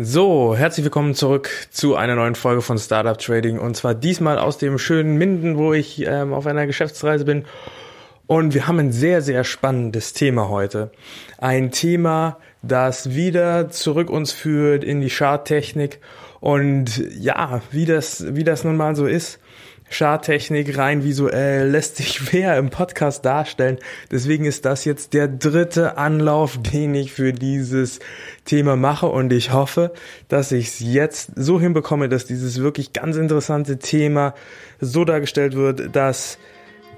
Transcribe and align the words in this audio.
So, 0.00 0.54
herzlich 0.56 0.84
willkommen 0.84 1.16
zurück 1.16 1.50
zu 1.72 1.96
einer 1.96 2.14
neuen 2.14 2.36
Folge 2.36 2.62
von 2.62 2.78
Startup 2.78 3.18
Trading 3.18 3.58
und 3.58 3.76
zwar 3.76 3.96
diesmal 3.96 4.38
aus 4.38 4.56
dem 4.56 4.78
schönen 4.78 5.16
Minden, 5.16 5.58
wo 5.58 5.72
ich 5.72 6.06
ähm, 6.06 6.32
auf 6.32 6.46
einer 6.46 6.68
Geschäftsreise 6.68 7.24
bin. 7.24 7.46
Und 8.28 8.54
wir 8.54 8.68
haben 8.68 8.78
ein 8.78 8.92
sehr, 8.92 9.22
sehr 9.22 9.42
spannendes 9.42 10.12
Thema 10.12 10.50
heute. 10.50 10.92
Ein 11.38 11.72
Thema, 11.72 12.38
das 12.62 13.16
wieder 13.16 13.70
zurück 13.70 14.08
uns 14.08 14.30
führt 14.30 14.84
in 14.84 15.00
die 15.00 15.10
Charttechnik 15.10 15.98
und 16.38 17.02
ja, 17.18 17.60
wie 17.72 17.84
das, 17.84 18.36
wie 18.36 18.44
das 18.44 18.62
nun 18.62 18.76
mal 18.76 18.94
so 18.94 19.04
ist. 19.04 19.40
Charttechnik 19.90 20.76
rein 20.76 21.04
visuell 21.04 21.68
lässt 21.68 21.96
sich 21.96 22.12
schwer 22.14 22.56
im 22.58 22.70
Podcast 22.70 23.24
darstellen. 23.24 23.78
Deswegen 24.10 24.44
ist 24.44 24.64
das 24.64 24.84
jetzt 24.84 25.14
der 25.14 25.28
dritte 25.28 25.96
Anlauf, 25.96 26.58
den 26.58 26.94
ich 26.94 27.12
für 27.12 27.32
dieses 27.32 28.00
Thema 28.44 28.76
mache 28.76 29.06
und 29.06 29.32
ich 29.32 29.52
hoffe, 29.52 29.92
dass 30.28 30.52
ich 30.52 30.68
es 30.68 30.80
jetzt 30.80 31.30
so 31.36 31.60
hinbekomme, 31.60 32.08
dass 32.08 32.26
dieses 32.26 32.60
wirklich 32.60 32.92
ganz 32.92 33.16
interessante 33.16 33.78
Thema 33.78 34.34
so 34.80 35.04
dargestellt 35.04 35.54
wird, 35.54 35.94
dass 35.94 36.38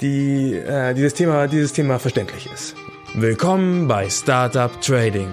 die, 0.01 0.55
äh, 0.55 0.95
dieses 0.95 1.15
Thema, 1.15 1.47
dieses 1.47 1.73
Thema 1.73 1.99
verständlich 1.99 2.49
ist. 2.53 2.75
Willkommen 3.15 3.89
bei 3.89 4.09
Startup 4.09 4.71
Trading, 4.81 5.29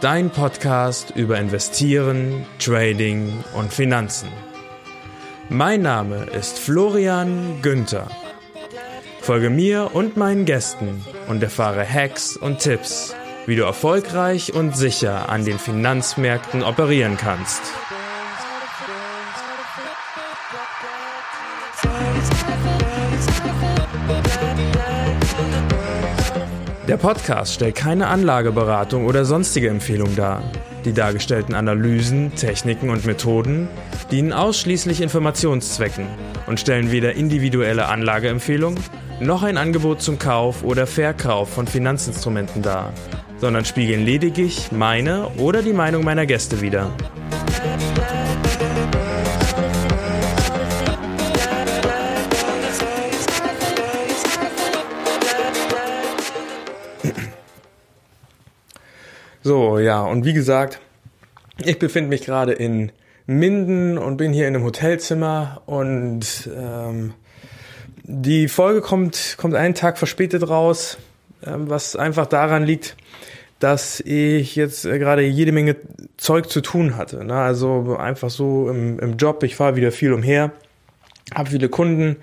dein 0.00 0.30
Podcast 0.30 1.12
über 1.14 1.38
Investieren, 1.38 2.44
Trading 2.58 3.32
und 3.54 3.72
Finanzen. 3.72 4.28
Mein 5.50 5.82
Name 5.82 6.24
ist 6.24 6.58
Florian 6.58 7.60
Günther. 7.60 8.08
Folge 9.20 9.50
mir 9.50 9.90
und 9.92 10.16
meinen 10.16 10.44
Gästen 10.44 11.04
und 11.28 11.42
erfahre 11.42 11.86
Hacks 11.88 12.36
und 12.36 12.60
Tipps, 12.60 13.14
wie 13.46 13.56
du 13.56 13.62
erfolgreich 13.62 14.54
und 14.54 14.76
sicher 14.76 15.28
an 15.28 15.44
den 15.44 15.58
Finanzmärkten 15.58 16.62
operieren 16.62 17.16
kannst. 17.16 17.62
Der 26.88 26.96
Podcast 26.96 27.54
stellt 27.54 27.76
keine 27.76 28.08
Anlageberatung 28.08 29.06
oder 29.06 29.24
sonstige 29.24 29.68
Empfehlung 29.68 30.16
dar. 30.16 30.42
Die 30.84 30.92
dargestellten 30.92 31.54
Analysen, 31.54 32.34
Techniken 32.34 32.90
und 32.90 33.06
Methoden 33.06 33.68
dienen 34.10 34.32
ausschließlich 34.32 35.00
Informationszwecken 35.00 36.06
und 36.46 36.60
stellen 36.60 36.90
weder 36.90 37.14
individuelle 37.14 37.86
Anlageempfehlungen 37.86 38.78
noch 39.20 39.42
ein 39.42 39.56
Angebot 39.56 40.02
zum 40.02 40.18
Kauf 40.18 40.64
oder 40.64 40.86
Verkauf 40.86 41.50
von 41.50 41.66
Finanzinstrumenten 41.66 42.62
dar, 42.62 42.92
sondern 43.38 43.64
spiegeln 43.64 44.04
lediglich 44.04 44.72
meine 44.72 45.28
oder 45.38 45.62
die 45.62 45.72
Meinung 45.72 46.04
meiner 46.04 46.26
Gäste 46.26 46.60
wider. 46.60 46.90
So, 59.42 59.78
ja, 59.78 60.02
und 60.02 60.24
wie 60.24 60.32
gesagt, 60.32 60.80
ich 61.58 61.78
befinde 61.78 62.08
mich 62.08 62.22
gerade 62.22 62.52
in 62.52 62.90
Minden 63.26 63.96
und 63.96 64.18
bin 64.18 64.32
hier 64.32 64.46
in 64.46 64.54
einem 64.54 64.64
Hotelzimmer 64.64 65.62
und 65.66 66.48
ähm, 66.54 67.14
die 68.02 68.48
Folge 68.48 68.82
kommt, 68.82 69.36
kommt 69.38 69.54
einen 69.54 69.74
Tag 69.74 69.96
verspätet 69.96 70.48
raus, 70.48 70.98
ähm, 71.46 71.70
was 71.70 71.96
einfach 71.96 72.26
daran 72.26 72.64
liegt, 72.64 72.96
dass 73.60 74.00
ich 74.00 74.56
jetzt 74.56 74.84
äh, 74.84 74.98
gerade 74.98 75.22
jede 75.22 75.52
Menge 75.52 75.76
Zeug 76.18 76.50
zu 76.50 76.60
tun 76.60 76.98
hatte. 76.98 77.24
Ne? 77.24 77.34
Also 77.34 77.96
einfach 77.96 78.28
so 78.28 78.68
im, 78.68 78.98
im 78.98 79.16
Job, 79.16 79.42
ich 79.42 79.56
fahre 79.56 79.76
wieder 79.76 79.90
viel 79.90 80.12
umher, 80.12 80.52
habe 81.34 81.48
viele 81.48 81.70
Kunden 81.70 82.16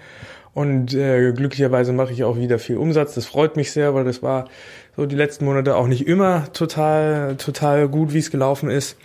und 0.54 0.94
äh, 0.94 1.32
glücklicherweise 1.32 1.94
mache 1.94 2.14
ich 2.14 2.24
auch 2.24 2.38
wieder 2.38 2.60
viel 2.60 2.78
Umsatz. 2.78 3.16
Das 3.16 3.26
freut 3.26 3.56
mich 3.56 3.72
sehr, 3.72 3.96
weil 3.96 4.04
das 4.04 4.22
war 4.22 4.50
so 4.96 5.06
die 5.06 5.16
letzten 5.16 5.46
Monate 5.46 5.76
auch 5.76 5.88
nicht 5.88 6.08
immer 6.08 6.52
total, 6.54 7.38
total 7.38 7.88
gut, 7.88 8.14
wie 8.14 8.20
es 8.20 8.32
gelaufen 8.32 8.70
ist. 8.70 8.98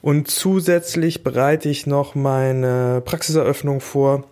Und 0.00 0.28
zusätzlich 0.28 1.24
bereite 1.24 1.68
ich 1.68 1.86
noch 1.86 2.14
meine 2.14 3.02
Praxiseröffnung 3.04 3.80
vor, 3.80 4.24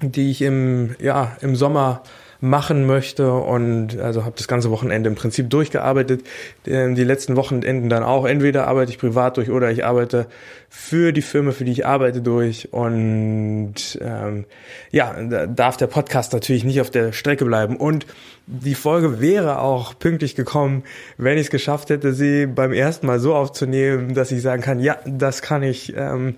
die 0.00 0.30
ich 0.30 0.42
im, 0.42 0.96
ja, 1.00 1.36
im 1.40 1.54
Sommer 1.54 2.02
machen 2.42 2.86
möchte 2.86 3.32
und 3.32 4.00
also 4.00 4.24
habe 4.24 4.34
das 4.36 4.48
ganze 4.48 4.68
Wochenende 4.72 5.08
im 5.08 5.14
Prinzip 5.14 5.48
durchgearbeitet. 5.48 6.24
Ähm, 6.66 6.96
die 6.96 7.04
letzten 7.04 7.36
Wochenenden 7.36 7.88
dann 7.88 8.02
auch. 8.02 8.24
Entweder 8.24 8.66
arbeite 8.66 8.90
ich 8.90 8.98
privat 8.98 9.36
durch 9.36 9.48
oder 9.48 9.70
ich 9.70 9.84
arbeite 9.84 10.26
für 10.68 11.12
die 11.12 11.22
Firma, 11.22 11.52
für 11.52 11.64
die 11.64 11.70
ich 11.70 11.86
arbeite 11.86 12.20
durch. 12.20 12.72
Und 12.72 13.96
ähm, 14.00 14.44
ja, 14.90 15.14
da 15.22 15.46
darf 15.46 15.76
der 15.76 15.86
Podcast 15.86 16.32
natürlich 16.32 16.64
nicht 16.64 16.80
auf 16.80 16.90
der 16.90 17.12
Strecke 17.12 17.44
bleiben. 17.44 17.76
Und 17.76 18.06
die 18.48 18.74
Folge 18.74 19.20
wäre 19.20 19.60
auch 19.60 19.96
pünktlich 19.96 20.34
gekommen, 20.34 20.82
wenn 21.18 21.38
ich 21.38 21.44
es 21.44 21.50
geschafft 21.50 21.90
hätte, 21.90 22.12
sie 22.12 22.46
beim 22.46 22.72
ersten 22.72 23.06
Mal 23.06 23.20
so 23.20 23.36
aufzunehmen, 23.36 24.14
dass 24.14 24.32
ich 24.32 24.42
sagen 24.42 24.62
kann, 24.62 24.80
ja, 24.80 24.98
das 25.06 25.42
kann 25.42 25.62
ich. 25.62 25.94
Ähm, 25.96 26.34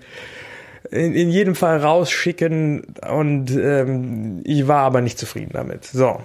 in, 0.91 1.13
in 1.13 1.29
jedem 1.29 1.55
Fall 1.55 1.77
rausschicken 1.77 2.85
und 3.09 3.51
ähm, 3.51 4.41
ich 4.43 4.67
war 4.67 4.79
aber 4.79 5.01
nicht 5.01 5.17
zufrieden 5.17 5.51
damit. 5.53 5.85
So. 5.85 6.21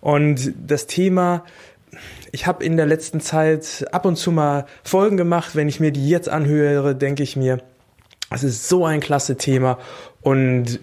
Und 0.00 0.52
das 0.66 0.86
Thema, 0.86 1.44
ich 2.30 2.46
habe 2.46 2.64
in 2.64 2.76
der 2.76 2.86
letzten 2.86 3.20
Zeit 3.20 3.86
ab 3.92 4.04
und 4.04 4.16
zu 4.16 4.32
mal 4.32 4.66
Folgen 4.82 5.16
gemacht. 5.16 5.54
Wenn 5.54 5.68
ich 5.68 5.80
mir 5.80 5.92
die 5.92 6.08
jetzt 6.08 6.28
anhöre, 6.28 6.94
denke 6.94 7.22
ich 7.22 7.36
mir, 7.36 7.58
es 8.30 8.42
ist 8.42 8.68
so 8.68 8.84
ein 8.86 9.00
klasse 9.00 9.36
Thema 9.36 9.78
und 10.22 10.80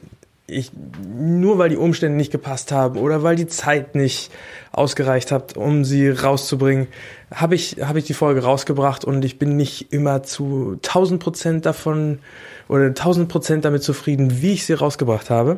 ich, 0.49 0.71
nur 1.15 1.57
weil 1.57 1.69
die 1.69 1.77
Umstände 1.77 2.17
nicht 2.17 2.31
gepasst 2.31 2.71
haben 2.71 2.97
oder 2.97 3.23
weil 3.23 3.35
die 3.35 3.47
Zeit 3.47 3.95
nicht 3.95 4.31
ausgereicht 4.71 5.31
hat, 5.31 5.57
um 5.57 5.85
sie 5.85 6.09
rauszubringen, 6.09 6.87
habe 7.33 7.55
ich, 7.55 7.77
habe 7.81 7.99
ich 7.99 8.05
die 8.05 8.13
Folge 8.13 8.43
rausgebracht 8.43 9.05
und 9.05 9.23
ich 9.25 9.39
bin 9.39 9.55
nicht 9.55 9.93
immer 9.93 10.23
zu 10.23 10.73
1000 10.75 11.21
Prozent 11.21 11.65
davon 11.65 12.19
oder 12.67 12.85
1000 12.85 13.29
Prozent 13.29 13.65
damit 13.65 13.83
zufrieden, 13.83 14.41
wie 14.41 14.53
ich 14.53 14.65
sie 14.65 14.73
rausgebracht 14.73 15.29
habe. 15.29 15.57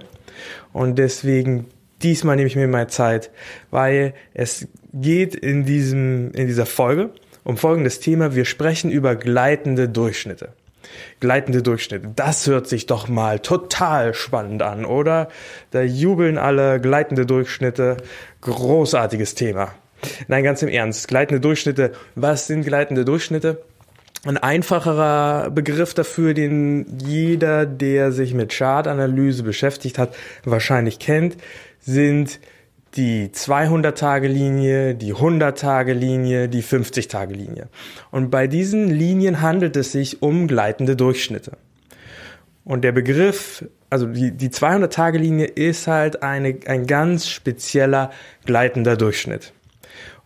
Und 0.74 0.98
deswegen 0.98 1.68
diesmal 2.04 2.36
nehme 2.36 2.48
ich 2.48 2.56
mir 2.56 2.68
meine 2.68 2.88
Zeit, 2.88 3.32
weil 3.70 4.14
es 4.34 4.68
geht 4.94 5.36
in 5.36 5.66
diesem, 5.66 6.32
in 6.32 6.48
dieser 6.48 6.66
Folge 6.66 7.12
um 7.44 7.58
folgendes 7.58 8.00
Thema. 8.00 8.36
Wir 8.36 8.46
sprechen 8.46 8.92
über 8.92 9.16
gleitende 9.16 9.90
Durchschnitte. 9.90 10.54
Gleitende 11.20 11.62
Durchschnitte. 11.62 12.10
Das 12.16 12.48
hört 12.48 12.68
sich 12.68 12.86
doch 12.86 13.08
mal 13.08 13.40
total 13.40 14.14
spannend 14.14 14.62
an, 14.62 14.86
oder? 14.86 15.30
Da 15.72 15.82
jubeln 15.82 16.38
alle 16.38 16.80
gleitende 16.80 17.26
Durchschnitte. 17.26 17.98
Großartiges 18.42 19.36
Thema. 19.36 19.74
Nein, 20.28 20.44
ganz 20.44 20.62
im 20.62 20.70
Ernst. 20.70 21.08
Gleitende 21.08 21.40
Durchschnitte. 21.40 21.92
Was 22.16 22.48
sind 22.48 22.66
gleitende 22.66 23.06
Durchschnitte? 23.06 23.62
Ein 24.24 24.38
einfacherer 24.38 25.50
Begriff 25.50 25.96
dafür, 25.96 26.36
den 26.36 26.86
jeder, 27.04 27.66
der 27.66 28.12
sich 28.12 28.36
mit 28.36 28.56
Chartanalyse 28.56 29.42
beschäftigt 29.42 29.98
hat, 29.98 30.16
wahrscheinlich 30.44 31.00
kennt, 31.00 31.38
sind 31.80 32.40
die 32.96 33.30
200-Tage-Linie, 33.30 34.96
die 34.96 35.14
100-Tage-Linie, 35.14 36.50
die 36.50 36.64
50-Tage-Linie. 36.64 37.70
Und 38.12 38.30
bei 38.30 38.48
diesen 38.48 38.90
Linien 38.90 39.42
handelt 39.42 39.78
es 39.78 39.92
sich 39.92 40.22
um 40.22 40.48
gleitende 40.48 40.96
Durchschnitte. 40.96 41.58
Und 42.64 42.84
der 42.84 42.92
Begriff, 42.92 43.66
also 43.90 44.06
die, 44.08 44.32
die 44.32 44.50
200-Tage-Linie 44.50 45.46
ist 45.46 45.88
halt 45.88 46.22
eine, 46.22 46.60
ein 46.68 46.86
ganz 46.86 47.28
spezieller 47.28 48.12
gleitender 48.46 48.98
Durchschnitt. 48.98 49.54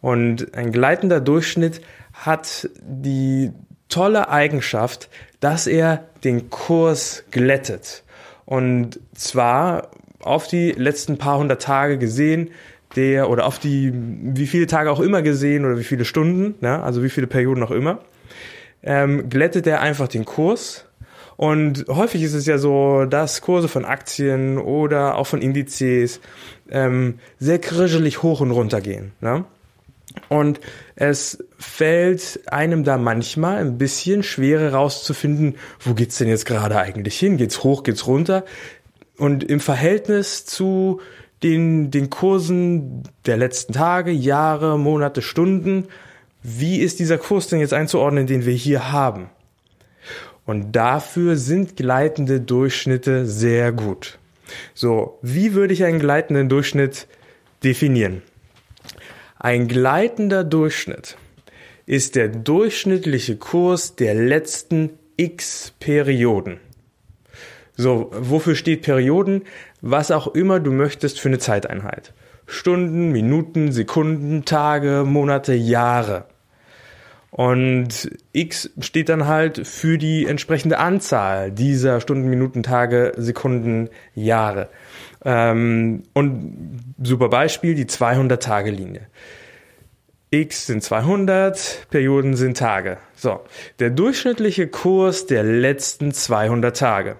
Und 0.01 0.53
ein 0.55 0.71
gleitender 0.71 1.21
Durchschnitt 1.21 1.81
hat 2.13 2.69
die 2.81 3.51
tolle 3.89 4.29
Eigenschaft, 4.29 5.09
dass 5.39 5.67
er 5.67 6.05
den 6.23 6.49
Kurs 6.49 7.23
glättet. 7.31 8.03
Und 8.45 8.99
zwar 9.13 9.89
auf 10.25 10.47
die 10.47 10.71
letzten 10.71 11.17
paar 11.17 11.37
hundert 11.37 11.61
Tage 11.61 11.97
gesehen, 11.97 12.49
der 12.95 13.29
oder 13.29 13.45
auf 13.45 13.59
die 13.59 13.91
wie 13.93 14.47
viele 14.47 14.67
Tage 14.67 14.91
auch 14.91 14.99
immer 14.99 15.21
gesehen 15.21 15.65
oder 15.65 15.77
wie 15.77 15.83
viele 15.83 16.05
Stunden, 16.05 16.55
ne, 16.61 16.81
also 16.81 17.03
wie 17.03 17.09
viele 17.09 17.27
Perioden 17.27 17.63
auch 17.63 17.71
immer, 17.71 17.99
ähm, 18.83 19.29
glättet 19.29 19.67
er 19.67 19.81
einfach 19.81 20.07
den 20.07 20.25
Kurs. 20.25 20.85
Und 21.37 21.85
häufig 21.89 22.23
ist 22.23 22.33
es 22.33 22.45
ja 22.45 22.57
so, 22.57 23.03
dass 23.05 23.41
Kurse 23.41 23.67
von 23.67 23.83
Aktien 23.83 24.57
oder 24.57 25.15
auch 25.17 25.27
von 25.27 25.41
Indizes 25.41 26.21
ähm, 26.69 27.19
sehr 27.39 27.59
krischelig 27.59 28.23
hoch 28.23 28.39
und 28.39 28.51
runter 28.51 28.79
gehen. 28.79 29.11
Ne? 29.19 29.43
Und 30.29 30.61
es 30.95 31.43
fällt 31.57 32.39
einem 32.47 32.83
da 32.83 32.97
manchmal 32.97 33.57
ein 33.57 33.77
bisschen 33.77 34.23
schwer 34.23 34.73
rauszufinden, 34.73 35.55
wo 35.81 35.93
geht's 35.93 36.17
denn 36.17 36.29
jetzt 36.29 36.45
gerade 36.45 36.77
eigentlich 36.77 37.19
hin? 37.19 37.37
Geht's 37.37 37.63
hoch, 37.63 37.83
geht's 37.83 38.07
runter? 38.07 38.45
Und 39.17 39.43
im 39.43 39.59
Verhältnis 39.59 40.45
zu 40.45 40.99
den, 41.43 41.91
den 41.91 42.09
Kursen 42.09 43.03
der 43.25 43.37
letzten 43.37 43.73
Tage, 43.73 44.11
Jahre, 44.11 44.77
Monate, 44.77 45.21
Stunden, 45.21 45.87
wie 46.43 46.77
ist 46.77 46.99
dieser 46.99 47.17
Kurs 47.17 47.47
denn 47.47 47.59
jetzt 47.59 47.73
einzuordnen, 47.73 48.27
den 48.27 48.45
wir 48.45 48.53
hier 48.53 48.91
haben? 48.91 49.29
Und 50.45 50.73
dafür 50.73 51.37
sind 51.37 51.75
gleitende 51.75 52.39
Durchschnitte 52.39 53.25
sehr 53.25 53.71
gut. 53.71 54.19
So, 54.73 55.17
wie 55.21 55.53
würde 55.53 55.73
ich 55.73 55.83
einen 55.83 55.99
gleitenden 55.99 56.49
Durchschnitt 56.49 57.07
definieren? 57.63 58.21
Ein 59.39 59.67
gleitender 59.67 60.43
Durchschnitt 60.43 61.17
ist 61.85 62.15
der 62.15 62.29
durchschnittliche 62.29 63.37
Kurs 63.37 63.95
der 63.95 64.13
letzten 64.13 64.91
x 65.17 65.73
Perioden. 65.79 66.59
So, 67.75 68.09
wofür 68.11 68.55
steht 68.55 68.83
Perioden? 68.83 69.43
Was 69.81 70.11
auch 70.11 70.27
immer 70.27 70.59
du 70.59 70.71
möchtest 70.71 71.19
für 71.19 71.29
eine 71.29 71.39
Zeiteinheit. 71.39 72.13
Stunden, 72.47 73.11
Minuten, 73.11 73.71
Sekunden, 73.71 74.45
Tage, 74.45 75.03
Monate, 75.05 75.53
Jahre. 75.53 76.25
Und 77.31 78.09
X 78.31 78.69
steht 78.79 79.09
dann 79.09 79.27
halt 79.27 79.67
für 79.67 79.97
die 79.97 80.25
entsprechende 80.25 80.77
Anzahl 80.77 81.51
dieser 81.51 81.99
Stunden, 81.99 82.29
Minuten, 82.29 82.63
Tage, 82.63 83.11
Sekunden, 83.17 83.89
Jahre. 84.13 84.69
Ähm, 85.25 86.03
und 86.13 86.81
super 87.03 87.27
Beispiel, 87.27 87.75
die 87.75 87.87
200-Tage-Linie. 87.87 89.07
X 90.31 90.67
sind 90.67 90.81
200, 90.81 91.87
Perioden 91.89 92.35
sind 92.35 92.57
Tage. 92.57 92.99
So, 93.15 93.41
der 93.79 93.89
durchschnittliche 93.89 94.67
Kurs 94.67 95.25
der 95.25 95.43
letzten 95.43 96.13
200 96.13 96.77
Tage. 96.77 97.17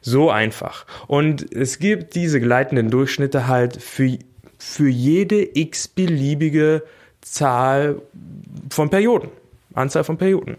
So 0.00 0.30
einfach. 0.30 0.86
Und 1.06 1.54
es 1.54 1.78
gibt 1.78 2.14
diese 2.14 2.40
gleitenden 2.40 2.90
Durchschnitte 2.90 3.46
halt 3.46 3.80
für, 3.80 4.18
für 4.58 4.88
jede 4.88 5.56
x-beliebige 5.58 6.82
Zahl 7.20 8.02
von 8.70 8.90
Perioden. 8.90 9.30
Anzahl 9.74 10.04
von 10.04 10.18
Perioden. 10.18 10.56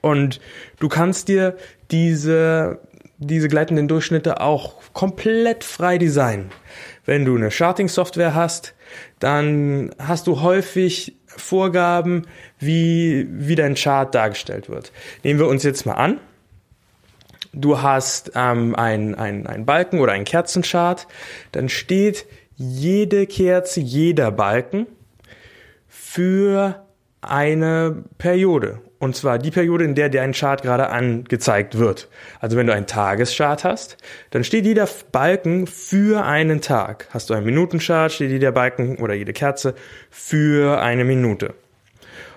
Und 0.00 0.40
du 0.78 0.88
kannst 0.88 1.28
dir 1.28 1.56
diese, 1.90 2.80
diese 3.18 3.48
gleitenden 3.48 3.88
Durchschnitte 3.88 4.40
auch 4.40 4.80
komplett 4.92 5.64
frei 5.64 5.98
designen. 5.98 6.50
Wenn 7.04 7.24
du 7.24 7.36
eine 7.36 7.50
Charting-Software 7.50 8.34
hast, 8.34 8.74
dann 9.18 9.90
hast 9.98 10.26
du 10.26 10.40
häufig 10.40 11.16
Vorgaben, 11.26 12.26
wie, 12.58 13.26
wie 13.30 13.54
dein 13.54 13.74
Chart 13.74 14.14
dargestellt 14.14 14.68
wird. 14.68 14.92
Nehmen 15.24 15.40
wir 15.40 15.48
uns 15.48 15.62
jetzt 15.62 15.86
mal 15.86 15.94
an. 15.94 16.20
Du 17.54 17.82
hast 17.82 18.32
ähm, 18.34 18.74
ein, 18.74 19.14
ein, 19.14 19.66
Balken 19.66 20.00
oder 20.00 20.12
ein 20.12 20.24
Kerzenchart, 20.24 21.06
dann 21.52 21.68
steht 21.68 22.26
jede 22.56 23.26
Kerze, 23.26 23.80
jeder 23.80 24.30
Balken 24.30 24.86
für 25.88 26.86
eine 27.20 28.04
Periode. 28.16 28.80
Und 28.98 29.16
zwar 29.16 29.38
die 29.38 29.50
Periode, 29.50 29.84
in 29.84 29.94
der 29.94 30.08
dir 30.08 30.22
ein 30.22 30.32
Chart 30.32 30.62
gerade 30.62 30.88
angezeigt 30.88 31.76
wird. 31.76 32.08
Also 32.40 32.56
wenn 32.56 32.66
du 32.66 32.72
einen 32.72 32.86
Tageschart 32.86 33.64
hast, 33.64 33.96
dann 34.30 34.44
steht 34.44 34.64
jeder 34.64 34.88
Balken 35.10 35.66
für 35.66 36.24
einen 36.24 36.60
Tag. 36.60 37.08
Hast 37.10 37.28
du 37.28 37.34
einen 37.34 37.44
Minutenchart, 37.44 38.12
steht 38.12 38.30
jeder 38.30 38.52
Balken 38.52 38.96
oder 38.96 39.14
jede 39.14 39.32
Kerze 39.32 39.74
für 40.08 40.80
eine 40.80 41.04
Minute. 41.04 41.54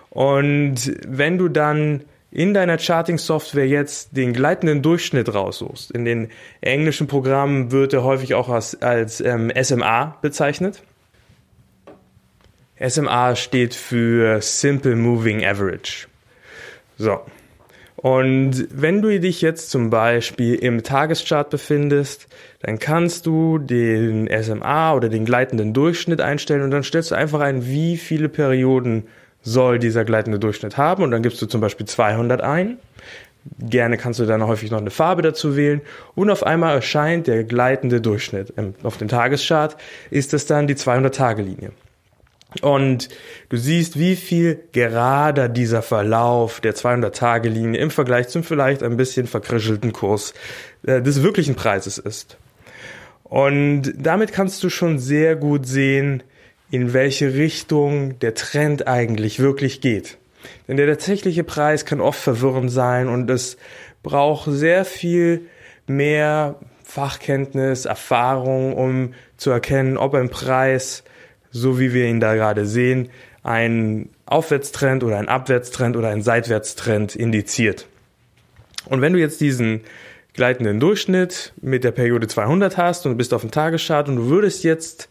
Und 0.09 0.93
wenn 1.07 1.37
du 1.37 1.49
dann 1.49 2.01
in 2.35 2.53
deiner 2.53 2.77
Charting-Software 2.77 3.65
jetzt 3.65 4.17
den 4.17 4.33
gleitenden 4.33 4.81
Durchschnitt 4.81 5.33
raussuchst, 5.33 5.91
in 5.91 6.03
den 6.03 6.27
englischen 6.59 7.07
Programmen 7.07 7.71
wird 7.71 7.93
er 7.93 8.03
häufig 8.03 8.33
auch 8.33 8.49
als, 8.49 8.81
als 8.81 9.21
ähm, 9.21 9.51
SMA 9.61 10.17
bezeichnet. 10.21 10.83
SMA 12.85 13.37
steht 13.37 13.73
für 13.73 14.41
Simple 14.41 14.97
Moving 14.97 15.45
Average. 15.45 16.07
So. 16.97 17.21
Und 17.95 18.67
wenn 18.69 19.01
du 19.01 19.17
dich 19.17 19.41
jetzt 19.41 19.71
zum 19.71 19.89
Beispiel 19.89 20.55
im 20.55 20.83
Tageschart 20.83 21.49
befindest, 21.49 22.27
dann 22.59 22.79
kannst 22.79 23.25
du 23.25 23.59
den 23.59 24.29
SMA 24.43 24.93
oder 24.93 25.07
den 25.07 25.23
gleitenden 25.23 25.73
Durchschnitt 25.73 26.19
einstellen 26.19 26.63
und 26.63 26.71
dann 26.71 26.83
stellst 26.83 27.11
du 27.11 27.15
einfach 27.15 27.39
ein, 27.39 27.65
wie 27.65 27.95
viele 27.95 28.27
Perioden 28.27 29.07
soll 29.45 29.79
dieser 29.79 30.03
gleitende 30.03 30.39
Durchschnitt 30.39 30.75
haben 30.75 31.03
und 31.03 31.11
dann 31.11 31.21
gibst 31.21 31.41
du 31.41 31.45
zum 31.45 31.61
Beispiel 31.61 31.85
200 31.85 32.41
ein. 32.41 32.77
Gerne 33.59 33.97
kannst 33.97 34.19
du 34.19 34.25
dann 34.25 34.45
häufig 34.45 34.71
noch 34.71 34.79
eine 34.79 34.89
Farbe 34.89 35.21
dazu 35.21 35.55
wählen 35.55 35.81
und 36.15 36.31
auf 36.31 36.43
einmal 36.43 36.73
erscheint 36.73 37.27
der 37.27 37.43
gleitende 37.43 38.01
Durchschnitt. 38.01 38.53
Auf 38.81 38.97
dem 38.97 39.07
Tageschart 39.07 39.77
ist 40.09 40.33
das 40.33 40.47
dann 40.47 40.65
die 40.65 40.73
200-Tage-Linie. 40.73 41.71
Und 42.61 43.09
du 43.49 43.57
siehst, 43.57 43.99
wie 43.99 44.15
viel 44.15 44.59
gerader 44.71 45.47
dieser 45.47 45.83
Verlauf 45.83 46.59
der 46.59 46.73
200-Tage-Linie 46.73 47.79
im 47.79 47.91
Vergleich 47.91 48.29
zum 48.29 48.43
vielleicht 48.43 48.81
ein 48.81 48.97
bisschen 48.97 49.27
verkrischelten 49.27 49.93
Kurs 49.93 50.33
äh, 50.83 51.01
des 51.01 51.21
wirklichen 51.21 51.55
Preises 51.55 51.99
ist. 51.99 52.37
Und 53.23 53.93
damit 53.97 54.31
kannst 54.31 54.63
du 54.63 54.69
schon 54.69 54.97
sehr 54.97 55.35
gut 55.35 55.67
sehen, 55.67 56.23
in 56.71 56.93
welche 56.93 57.33
Richtung 57.33 58.19
der 58.19 58.33
Trend 58.33 58.87
eigentlich 58.87 59.39
wirklich 59.39 59.81
geht. 59.81 60.17
Denn 60.67 60.77
der 60.77 60.87
tatsächliche 60.87 61.43
Preis 61.43 61.85
kann 61.85 62.01
oft 62.01 62.19
verwirrend 62.19 62.71
sein 62.71 63.07
und 63.07 63.29
es 63.29 63.57
braucht 64.03 64.49
sehr 64.51 64.85
viel 64.85 65.47
mehr 65.87 66.59
Fachkenntnis, 66.83 67.85
Erfahrung, 67.85 68.73
um 68.73 69.13
zu 69.37 69.51
erkennen, 69.51 69.97
ob 69.97 70.13
ein 70.13 70.29
Preis 70.29 71.03
so 71.55 71.79
wie 71.79 71.93
wir 71.93 72.05
ihn 72.05 72.19
da 72.19 72.35
gerade 72.35 72.65
sehen, 72.65 73.09
ein 73.41 74.09
Aufwärtstrend 74.25 75.05
oder 75.05 75.17
ein 75.17 75.29
Abwärtstrend 75.29 75.95
oder 75.95 76.09
ein 76.09 76.21
Seitwärtstrend 76.21 77.15
indiziert. 77.15 77.87
Und 78.87 78.99
wenn 78.99 79.13
du 79.13 79.19
jetzt 79.19 79.39
diesen 79.39 79.81
gleitenden 80.33 80.81
Durchschnitt 80.81 81.53
mit 81.61 81.85
der 81.85 81.91
Periode 81.91 82.27
200 82.27 82.75
hast 82.75 83.05
und 83.05 83.15
bist 83.15 83.33
auf 83.33 83.39
dem 83.39 83.51
Tageschart 83.51 84.09
und 84.09 84.17
du 84.17 84.25
würdest 84.27 84.65
jetzt 84.65 85.07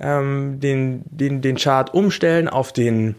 ähm, 0.00 0.60
den, 0.60 1.02
den, 1.06 1.40
den 1.40 1.56
Chart 1.56 1.92
umstellen 1.94 2.48
auf 2.48 2.72
den, 2.72 3.14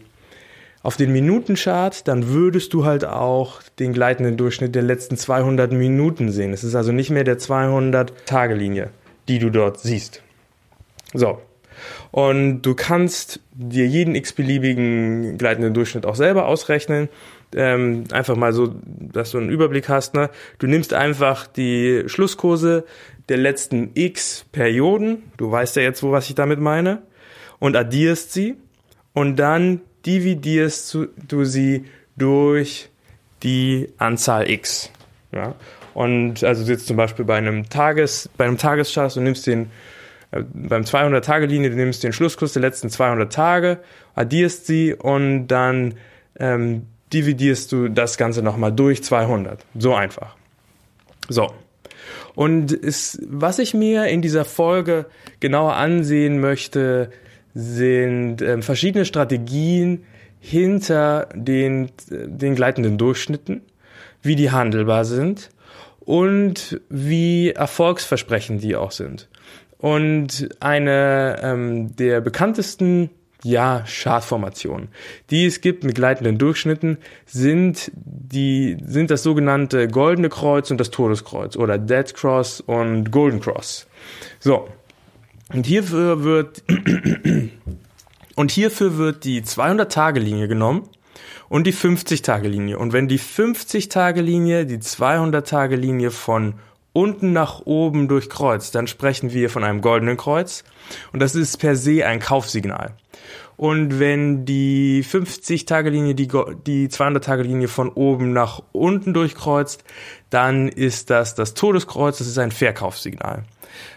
auf 0.82 0.96
den 0.96 1.12
Minutenchart, 1.12 2.06
dann 2.08 2.28
würdest 2.28 2.72
du 2.72 2.84
halt 2.84 3.04
auch 3.04 3.62
den 3.78 3.92
gleitenden 3.92 4.36
Durchschnitt 4.36 4.74
der 4.74 4.82
letzten 4.82 5.16
200 5.16 5.72
Minuten 5.72 6.30
sehen. 6.30 6.52
Es 6.52 6.64
ist 6.64 6.74
also 6.74 6.92
nicht 6.92 7.10
mehr 7.10 7.24
der 7.24 7.38
200-Tage-Linie, 7.38 8.90
die 9.28 9.38
du 9.38 9.50
dort 9.50 9.80
siehst. 9.80 10.22
So, 11.14 11.38
und 12.10 12.62
du 12.62 12.74
kannst 12.74 13.40
dir 13.52 13.86
jeden 13.86 14.14
x-beliebigen 14.14 15.38
gleitenden 15.38 15.74
Durchschnitt 15.74 16.06
auch 16.06 16.14
selber 16.14 16.46
ausrechnen. 16.46 17.08
Ähm, 17.54 18.04
einfach 18.10 18.36
mal 18.36 18.52
so, 18.52 18.74
dass 18.84 19.30
du 19.30 19.38
einen 19.38 19.50
Überblick 19.50 19.88
hast. 19.88 20.14
Ne? 20.14 20.30
Du 20.58 20.66
nimmst 20.66 20.92
einfach 20.94 21.46
die 21.46 22.04
Schlusskurse 22.06 22.84
der 23.28 23.36
letzten 23.36 23.90
x 23.94 24.44
Perioden. 24.52 25.30
Du 25.36 25.50
weißt 25.50 25.76
ja 25.76 25.82
jetzt, 25.82 26.02
wo 26.02 26.12
was 26.12 26.28
ich 26.28 26.34
damit 26.34 26.60
meine. 26.60 27.02
Und 27.58 27.76
addierst 27.76 28.32
sie. 28.32 28.56
Und 29.12 29.36
dann 29.36 29.80
dividierst 30.04 30.96
du 31.28 31.44
sie 31.44 31.86
durch 32.16 32.90
die 33.42 33.88
Anzahl 33.98 34.50
x. 34.50 34.90
Ja? 35.32 35.54
Und 35.94 36.44
also 36.44 36.70
jetzt 36.70 36.86
zum 36.86 36.96
Beispiel 36.96 37.24
bei 37.24 37.36
einem 37.36 37.68
Tages, 37.68 38.28
bei 38.36 38.44
einem 38.44 38.58
Tageschart, 38.58 39.16
du 39.16 39.20
nimmst 39.20 39.46
den 39.46 39.70
äh, 40.30 40.42
beim 40.52 40.82
200-Tage-Linie, 40.82 41.70
du 41.70 41.76
nimmst 41.76 42.04
den 42.04 42.12
Schlusskurs 42.12 42.52
der 42.52 42.62
letzten 42.62 42.90
200 42.90 43.32
Tage, 43.32 43.78
addierst 44.14 44.66
sie 44.66 44.94
und 44.94 45.48
dann 45.48 45.94
ähm, 46.38 46.86
dividierst 47.12 47.72
du 47.72 47.88
das 47.88 48.18
Ganze 48.18 48.42
nochmal 48.42 48.72
durch 48.72 49.02
200. 49.02 49.64
So 49.78 49.94
einfach. 49.94 50.36
So. 51.28 51.52
Und 52.34 52.72
es, 52.72 53.18
was 53.28 53.58
ich 53.58 53.74
mir 53.74 54.06
in 54.06 54.22
dieser 54.22 54.44
Folge 54.44 55.06
genauer 55.40 55.74
ansehen 55.74 56.40
möchte, 56.40 57.10
sind 57.54 58.42
äh, 58.42 58.60
verschiedene 58.62 59.04
Strategien 59.04 60.04
hinter 60.40 61.28
den, 61.34 61.90
den 62.08 62.54
gleitenden 62.54 62.98
Durchschnitten, 62.98 63.62
wie 64.22 64.36
die 64.36 64.50
handelbar 64.50 65.04
sind 65.04 65.50
und 66.00 66.80
wie 66.88 67.50
erfolgsversprechend 67.50 68.62
die 68.62 68.76
auch 68.76 68.92
sind. 68.92 69.28
Und 69.78 70.48
eine 70.60 71.40
ähm, 71.42 71.96
der 71.96 72.20
bekanntesten 72.20 73.10
ja, 73.46 73.84
Chartformationen, 73.86 74.88
die 75.30 75.46
es 75.46 75.60
gibt 75.60 75.84
mit 75.84 75.94
gleitenden 75.94 76.38
Durchschnitten, 76.38 76.98
sind 77.24 77.92
die, 77.94 78.76
sind 78.84 79.10
das 79.10 79.22
sogenannte 79.22 79.88
Goldene 79.88 80.28
Kreuz 80.28 80.70
und 80.70 80.78
das 80.78 80.90
Todeskreuz 80.90 81.56
oder 81.56 81.78
Dead 81.78 82.12
Cross 82.12 82.60
und 82.60 83.10
Golden 83.10 83.40
Cross. 83.40 83.86
So. 84.40 84.68
Und 85.52 85.64
hierfür 85.64 86.24
wird, 86.24 86.64
und 88.34 88.50
hierfür 88.50 88.98
wird 88.98 89.22
die 89.22 89.42
200-Tage-Linie 89.42 90.48
genommen 90.48 90.88
und 91.48 91.68
die 91.68 91.72
50-Tage-Linie. 91.72 92.78
Und 92.78 92.92
wenn 92.92 93.06
die 93.06 93.20
50-Tage-Linie 93.20 94.66
die 94.66 94.78
200-Tage-Linie 94.78 96.10
von 96.10 96.54
unten 96.92 97.32
nach 97.32 97.60
oben 97.64 98.08
durchkreuzt, 98.08 98.74
dann 98.74 98.86
sprechen 98.86 99.32
wir 99.32 99.50
von 99.50 99.62
einem 99.62 99.82
goldenen 99.82 100.16
Kreuz 100.16 100.64
und 101.12 101.20
das 101.20 101.34
ist 101.34 101.58
per 101.58 101.76
se 101.76 102.06
ein 102.06 102.20
Kaufsignal. 102.20 102.94
Und 103.56 103.98
wenn 103.98 104.44
die 104.44 105.02
50-Tage-Linie 105.02 106.14
die, 106.14 106.28
die 106.66 106.88
200-Tage-Linie 106.88 107.68
von 107.68 107.88
oben 107.88 108.32
nach 108.32 108.62
unten 108.72 109.14
durchkreuzt, 109.14 109.82
dann 110.28 110.68
ist 110.68 111.08
das 111.10 111.34
das 111.34 111.54
Todeskreuz, 111.54 112.18
das 112.18 112.26
ist 112.26 112.38
ein 112.38 112.52
Verkaufssignal. 112.52 113.44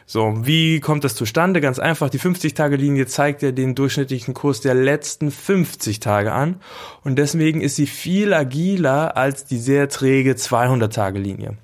So, 0.05 0.33
wie 0.45 0.79
kommt 0.79 1.03
das 1.03 1.15
zustande? 1.15 1.61
Ganz 1.61 1.79
einfach, 1.79 2.09
die 2.09 2.19
50-Tage-Linie 2.19 3.05
zeigt 3.07 3.41
ja 3.41 3.51
den 3.51 3.75
durchschnittlichen 3.75 4.33
Kurs 4.33 4.61
der 4.61 4.73
letzten 4.73 5.29
50 5.29 5.99
Tage 5.99 6.31
an 6.31 6.61
und 7.03 7.17
deswegen 7.17 7.61
ist 7.61 7.75
sie 7.75 7.87
viel 7.87 8.33
agiler 8.33 9.17
als 9.17 9.45
die 9.45 9.57
sehr 9.57 9.89
träge 9.89 10.33
200-Tage-Linie. 10.33 11.57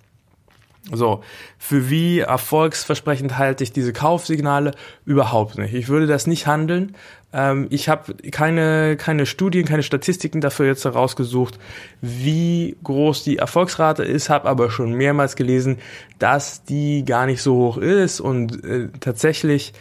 So, 0.92 1.24
für 1.58 1.90
wie 1.90 2.20
erfolgsversprechend 2.20 3.40
halte 3.40 3.64
ich 3.64 3.72
diese 3.72 3.92
Kaufsignale 3.92 4.72
überhaupt 5.04 5.58
nicht. 5.58 5.74
Ich 5.74 5.88
würde 5.88 6.06
das 6.06 6.28
nicht 6.28 6.46
handeln. 6.46 6.96
Ähm, 7.36 7.68
ich 7.70 7.90
habe 7.90 8.16
keine, 8.32 8.96
keine 8.96 9.26
Studien, 9.26 9.66
keine 9.66 9.84
Statistiken 9.84 10.40
dafür 10.40 10.68
jetzt 10.68 10.86
herausgesucht, 10.86 11.60
wie 12.02 12.78
groß 12.84 13.24
die 13.24 13.38
Erfolgsrate 13.38 14.04
ist, 14.04 14.30
habe 14.30 14.48
aber 14.48 14.72
schon 14.72 14.94
mehrmals 14.94 15.36
gelesen, 15.36 15.78
dass 16.18 16.64
die 16.64 17.04
gar 17.04 17.26
nicht 17.26 17.42
so 17.42 17.56
hoch 17.56 17.78
ist 17.78 18.22
und 18.22 18.64
äh, 18.64 18.88
tatsächlich 19.02 19.74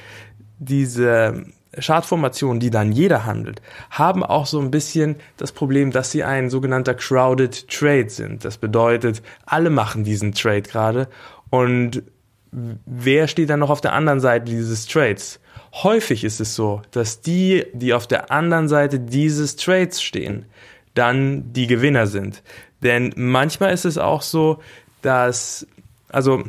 diese 0.58 1.44
Chartformationen, 1.80 2.60
die 2.60 2.70
dann 2.70 2.92
jeder 2.92 3.24
handelt, 3.24 3.62
haben 3.90 4.24
auch 4.24 4.46
so 4.46 4.60
ein 4.60 4.70
bisschen 4.70 5.16
das 5.36 5.52
Problem, 5.52 5.92
dass 5.92 6.10
sie 6.10 6.24
ein 6.24 6.50
sogenannter 6.50 6.94
crowded 6.94 7.68
Trade 7.68 8.10
sind. 8.10 8.44
Das 8.44 8.58
bedeutet, 8.58 9.22
alle 9.46 9.70
machen 9.70 10.04
diesen 10.04 10.32
Trade 10.32 10.62
gerade 10.62 11.08
und 11.50 12.02
wer 12.50 13.28
steht 13.28 13.50
dann 13.50 13.60
noch 13.60 13.70
auf 13.70 13.80
der 13.80 13.92
anderen 13.92 14.20
Seite 14.20 14.46
dieses 14.46 14.86
Trades? 14.86 15.40
Häufig 15.82 16.22
ist 16.22 16.40
es 16.40 16.54
so, 16.54 16.82
dass 16.92 17.20
die, 17.20 17.66
die 17.72 17.94
auf 17.94 18.06
der 18.06 18.30
anderen 18.30 18.68
Seite 18.68 19.00
dieses 19.00 19.56
Trades 19.56 20.00
stehen, 20.00 20.46
dann 20.94 21.52
die 21.52 21.66
Gewinner 21.66 22.06
sind. 22.06 22.42
Denn 22.82 23.12
manchmal 23.16 23.72
ist 23.72 23.84
es 23.84 23.98
auch 23.98 24.22
so, 24.22 24.60
dass, 25.02 25.66
also 26.08 26.44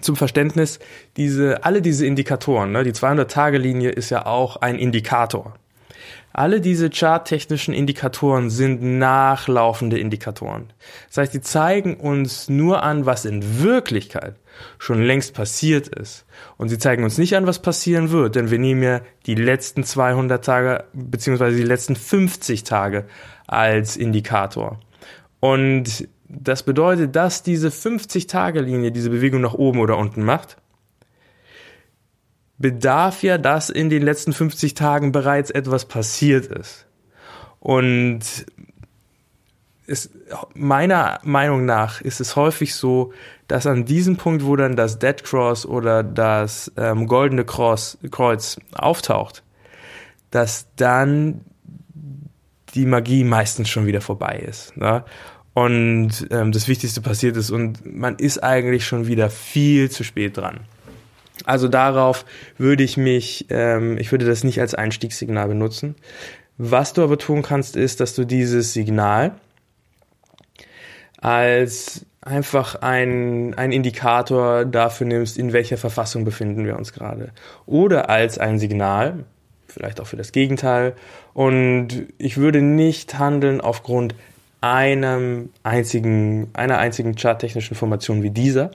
zum 0.00 0.14
Verständnis, 0.14 0.78
diese, 1.16 1.64
alle 1.64 1.82
diese 1.82 2.06
Indikatoren, 2.06 2.70
ne, 2.70 2.84
die 2.84 2.92
200-Tage-Linie 2.92 3.90
ist 3.90 4.10
ja 4.10 4.26
auch 4.26 4.56
ein 4.56 4.78
Indikator. 4.78 5.54
Alle 6.32 6.60
diese 6.60 6.90
charttechnischen 6.90 7.74
Indikatoren 7.74 8.50
sind 8.50 8.82
nachlaufende 8.82 9.98
Indikatoren. 9.98 10.72
Das 11.08 11.18
heißt, 11.18 11.34
die 11.34 11.40
zeigen 11.40 11.96
uns 11.96 12.48
nur 12.48 12.82
an, 12.82 13.06
was 13.06 13.24
in 13.24 13.62
Wirklichkeit 13.62 14.34
schon 14.78 15.02
längst 15.02 15.34
passiert 15.34 15.88
ist. 15.88 16.26
Und 16.56 16.68
sie 16.68 16.78
zeigen 16.78 17.04
uns 17.04 17.18
nicht 17.18 17.36
an, 17.36 17.46
was 17.46 17.62
passieren 17.62 18.10
wird, 18.10 18.36
denn 18.36 18.50
wir 18.50 18.58
nehmen 18.58 18.82
ja 18.82 19.00
die 19.26 19.34
letzten 19.34 19.84
200 19.84 20.44
Tage 20.44 20.84
beziehungsweise 20.92 21.56
die 21.56 21.62
letzten 21.62 21.96
50 21.96 22.64
Tage 22.64 23.06
als 23.46 23.96
Indikator. 23.96 24.80
Und 25.40 26.08
das 26.28 26.62
bedeutet, 26.62 27.14
dass 27.16 27.42
diese 27.42 27.68
50-Tage-Linie 27.68 28.92
diese 28.92 29.10
Bewegung 29.10 29.40
nach 29.40 29.54
oben 29.54 29.78
oder 29.78 29.98
unten 29.98 30.22
macht, 30.22 30.56
bedarf 32.58 33.22
ja, 33.22 33.38
dass 33.38 33.70
in 33.70 33.90
den 33.90 34.02
letzten 34.02 34.32
50 34.32 34.74
Tagen 34.74 35.12
bereits 35.12 35.50
etwas 35.50 35.86
passiert 35.86 36.46
ist. 36.46 36.86
Und 37.60 38.20
es, 39.86 40.10
meiner 40.54 41.20
Meinung 41.24 41.64
nach 41.64 42.00
ist 42.00 42.20
es 42.20 42.36
häufig 42.36 42.74
so, 42.74 43.12
dass 43.48 43.66
an 43.66 43.84
diesem 43.84 44.16
Punkt, 44.16 44.44
wo 44.44 44.56
dann 44.56 44.76
das 44.76 44.98
Dead 44.98 45.22
Cross 45.22 45.66
oder 45.66 46.02
das 46.02 46.72
ähm, 46.76 47.06
goldene 47.06 47.44
Cross, 47.44 47.98
Kreuz 48.10 48.58
auftaucht, 48.72 49.42
dass 50.30 50.66
dann 50.76 51.42
die 52.74 52.86
Magie 52.86 53.24
meistens 53.24 53.68
schon 53.68 53.86
wieder 53.86 54.00
vorbei 54.00 54.38
ist. 54.38 54.76
Ne? 54.76 55.04
und 55.54 56.26
ähm, 56.30 56.52
das 56.52 56.68
Wichtigste 56.68 57.00
passiert 57.00 57.36
ist 57.36 57.50
und 57.50 57.86
man 57.86 58.16
ist 58.16 58.42
eigentlich 58.42 58.84
schon 58.84 59.06
wieder 59.06 59.30
viel 59.30 59.88
zu 59.88 60.02
spät 60.04 60.36
dran. 60.36 60.60
Also 61.44 61.68
darauf 61.68 62.24
würde 62.58 62.82
ich 62.82 62.96
mich, 62.96 63.46
ähm, 63.50 63.96
ich 63.98 64.12
würde 64.12 64.26
das 64.26 64.44
nicht 64.44 64.60
als 64.60 64.74
Einstiegssignal 64.74 65.48
benutzen. 65.48 65.94
Was 66.58 66.92
du 66.92 67.02
aber 67.02 67.18
tun 67.18 67.42
kannst, 67.42 67.76
ist, 67.76 68.00
dass 68.00 68.14
du 68.14 68.24
dieses 68.24 68.72
Signal 68.72 69.32
als 71.24 72.04
einfach 72.20 72.82
ein, 72.82 73.54
ein 73.54 73.72
Indikator 73.72 74.66
dafür 74.66 75.06
nimmst, 75.06 75.38
in 75.38 75.54
welcher 75.54 75.78
Verfassung 75.78 76.24
befinden 76.24 76.66
wir 76.66 76.76
uns 76.76 76.92
gerade. 76.92 77.30
Oder 77.64 78.10
als 78.10 78.38
ein 78.38 78.58
Signal, 78.58 79.24
vielleicht 79.66 80.00
auch 80.00 80.06
für 80.06 80.18
das 80.18 80.32
Gegenteil. 80.32 80.94
Und 81.32 82.08
ich 82.18 82.36
würde 82.36 82.60
nicht 82.60 83.18
handeln 83.18 83.62
aufgrund 83.62 84.14
einem 84.60 85.48
einzigen, 85.62 86.50
einer 86.52 86.76
einzigen 86.76 87.16
charttechnischen 87.16 87.74
Formation 87.74 88.22
wie 88.22 88.30
dieser, 88.30 88.72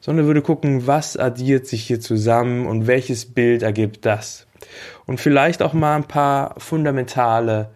sondern 0.00 0.26
würde 0.26 0.42
gucken, 0.42 0.86
was 0.86 1.16
addiert 1.16 1.66
sich 1.66 1.82
hier 1.82 1.98
zusammen 1.98 2.66
und 2.66 2.86
welches 2.86 3.26
Bild 3.26 3.62
ergibt 3.62 4.06
das. 4.06 4.46
Und 5.06 5.20
vielleicht 5.20 5.62
auch 5.62 5.72
mal 5.72 5.96
ein 5.96 6.04
paar 6.04 6.54
fundamentale 6.58 7.70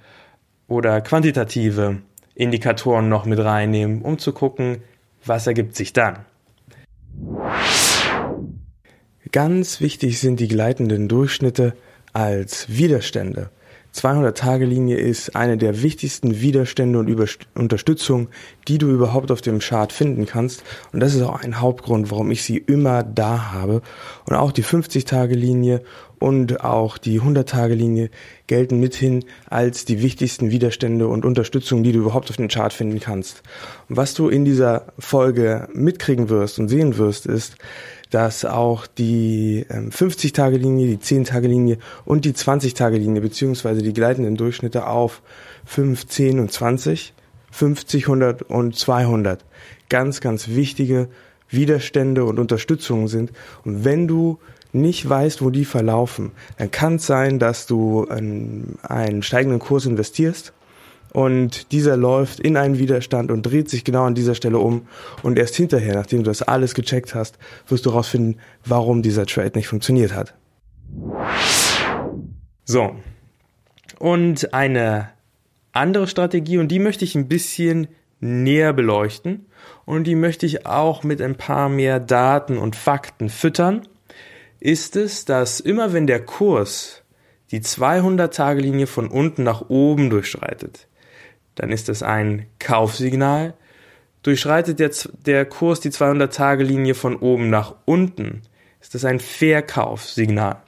oder 0.68 1.00
quantitative 1.00 2.02
Indikatoren 2.36 3.08
noch 3.08 3.24
mit 3.24 3.40
reinnehmen, 3.40 4.02
um 4.02 4.18
zu 4.18 4.32
gucken, 4.32 4.82
was 5.24 5.46
ergibt 5.46 5.74
sich 5.74 5.92
dann. 5.92 6.18
Ganz 9.32 9.80
wichtig 9.80 10.20
sind 10.20 10.38
die 10.38 10.48
gleitenden 10.48 11.08
Durchschnitte 11.08 11.74
als 12.12 12.68
Widerstände. 12.68 13.50
200-Tage-Linie 13.96 14.98
ist 14.98 15.34
eine 15.34 15.56
der 15.56 15.82
wichtigsten 15.82 16.40
Widerstände 16.40 16.98
und 16.98 17.08
Überst 17.08 17.46
Unterstützung, 17.54 18.28
die 18.68 18.76
du 18.76 18.88
überhaupt 18.88 19.30
auf 19.30 19.40
dem 19.40 19.58
Chart 19.58 19.90
finden 19.90 20.26
kannst. 20.26 20.62
Und 20.92 21.00
das 21.00 21.14
ist 21.14 21.22
auch 21.22 21.42
ein 21.42 21.60
Hauptgrund, 21.60 22.10
warum 22.10 22.30
ich 22.30 22.42
sie 22.42 22.58
immer 22.58 23.02
da 23.02 23.52
habe. 23.52 23.80
Und 24.26 24.36
auch 24.36 24.52
die 24.52 24.64
50-Tage-Linie 24.64 25.82
und 26.18 26.62
auch 26.62 26.98
die 26.98 27.20
100-Tage-Linie 27.20 28.10
gelten 28.46 28.80
mithin 28.80 29.24
als 29.48 29.84
die 29.84 30.02
wichtigsten 30.02 30.50
Widerstände 30.50 31.08
und 31.08 31.24
Unterstützung, 31.24 31.82
die 31.82 31.92
du 31.92 32.00
überhaupt 32.00 32.30
auf 32.30 32.36
dem 32.36 32.48
Chart 32.48 32.72
finden 32.72 33.00
kannst. 33.00 33.42
Und 33.88 33.96
was 33.96 34.14
du 34.14 34.28
in 34.28 34.44
dieser 34.44 34.86
Folge 34.98 35.68
mitkriegen 35.72 36.28
wirst 36.28 36.58
und 36.58 36.68
sehen 36.68 36.96
wirst, 36.98 37.26
ist, 37.26 37.56
dass 38.10 38.44
auch 38.44 38.86
die 38.86 39.66
50-Tage-Linie, 39.68 40.86
ähm, 40.86 40.98
die 40.98 41.04
10-Tage-Linie 41.04 41.78
und 42.04 42.24
die 42.24 42.32
20-Tage-Linie 42.32 43.20
beziehungsweise 43.20 43.82
die 43.82 43.92
gleitenden 43.92 44.36
Durchschnitte 44.36 44.86
auf 44.86 45.22
5, 45.64 46.06
10 46.06 46.40
und 46.40 46.52
20, 46.52 47.12
50, 47.50 48.04
100 48.04 48.42
und 48.42 48.76
200 48.76 49.44
ganz, 49.88 50.20
ganz 50.20 50.48
wichtige 50.48 51.08
Widerstände 51.48 52.24
und 52.24 52.38
Unterstützungen 52.38 53.08
sind. 53.08 53.32
Und 53.64 53.84
wenn 53.84 54.08
du 54.08 54.38
nicht 54.72 55.08
weißt, 55.08 55.42
wo 55.42 55.50
die 55.50 55.64
verlaufen, 55.64 56.32
dann 56.58 56.70
kann 56.70 56.96
es 56.96 57.06
sein, 57.06 57.38
dass 57.38 57.66
du 57.66 58.06
einen, 58.08 58.78
einen 58.82 59.22
steigenden 59.22 59.58
Kurs 59.58 59.86
investierst 59.86 60.52
und 61.12 61.72
dieser 61.72 61.96
läuft 61.96 62.40
in 62.40 62.56
einen 62.56 62.78
Widerstand 62.78 63.30
und 63.30 63.42
dreht 63.42 63.70
sich 63.70 63.84
genau 63.84 64.04
an 64.04 64.14
dieser 64.14 64.34
Stelle 64.34 64.58
um 64.58 64.86
und 65.22 65.38
erst 65.38 65.56
hinterher, 65.56 65.94
nachdem 65.94 66.24
du 66.24 66.30
das 66.30 66.42
alles 66.42 66.74
gecheckt 66.74 67.14
hast, 67.14 67.38
wirst 67.68 67.86
du 67.86 67.90
herausfinden, 67.90 68.38
warum 68.64 69.02
dieser 69.02 69.24
Trade 69.24 69.52
nicht 69.54 69.68
funktioniert 69.68 70.14
hat. 70.14 70.34
So. 72.64 72.96
Und 73.98 74.52
eine 74.52 75.08
andere 75.72 76.06
Strategie 76.06 76.58
und 76.58 76.68
die 76.68 76.78
möchte 76.78 77.04
ich 77.04 77.14
ein 77.14 77.28
bisschen 77.28 77.88
näher 78.20 78.72
beleuchten 78.72 79.46
und 79.84 80.04
die 80.04 80.16
möchte 80.16 80.46
ich 80.46 80.66
auch 80.66 81.02
mit 81.02 81.22
ein 81.22 81.36
paar 81.36 81.68
mehr 81.68 82.00
Daten 82.00 82.58
und 82.58 82.76
Fakten 82.76 83.28
füttern, 83.28 83.86
ist 84.60 84.96
es, 84.96 85.24
dass 85.24 85.60
immer 85.60 85.92
wenn 85.92 86.06
der 86.06 86.24
Kurs 86.24 87.02
die 87.50 87.60
200-Tage-Linie 87.60 88.86
von 88.86 89.08
unten 89.08 89.42
nach 89.42 89.68
oben 89.68 90.10
durchschreitet, 90.10 90.88
dann 91.54 91.70
ist 91.70 91.88
das 91.88 92.02
ein 92.02 92.46
Kaufsignal. 92.58 93.54
Durchschreitet 94.22 94.80
der, 94.80 94.90
der 95.24 95.44
Kurs 95.44 95.80
die 95.80 95.90
200-Tage-Linie 95.90 96.94
von 96.94 97.16
oben 97.16 97.50
nach 97.50 97.74
unten, 97.84 98.42
ist 98.80 98.94
das 98.94 99.04
ein 99.04 99.20
Verkaufssignal. 99.20 100.62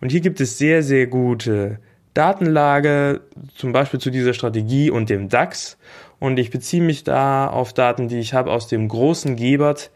Und 0.00 0.10
hier 0.10 0.20
gibt 0.20 0.40
es 0.40 0.58
sehr, 0.58 0.82
sehr 0.82 1.06
gute 1.06 1.78
Datenlage, 2.14 3.20
zum 3.54 3.72
Beispiel 3.72 4.00
zu 4.00 4.10
dieser 4.10 4.34
Strategie 4.34 4.90
und 4.90 5.10
dem 5.10 5.28
DAX. 5.28 5.76
Und 6.18 6.38
ich 6.38 6.50
beziehe 6.50 6.82
mich 6.82 7.04
da 7.04 7.46
auf 7.46 7.72
Daten, 7.72 8.08
die 8.08 8.18
ich 8.18 8.34
habe 8.34 8.50
aus 8.50 8.68
dem 8.68 8.88
großen 8.88 9.36
Gebert 9.36 9.90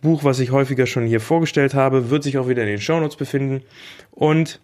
Buch, 0.00 0.24
was 0.24 0.40
ich 0.40 0.50
häufiger 0.50 0.86
schon 0.86 1.06
hier 1.06 1.20
vorgestellt 1.20 1.74
habe, 1.74 2.10
wird 2.10 2.22
sich 2.22 2.38
auch 2.38 2.48
wieder 2.48 2.62
in 2.62 2.68
den 2.68 2.80
Shownotes 2.80 3.16
befinden. 3.16 3.62
Und 4.10 4.60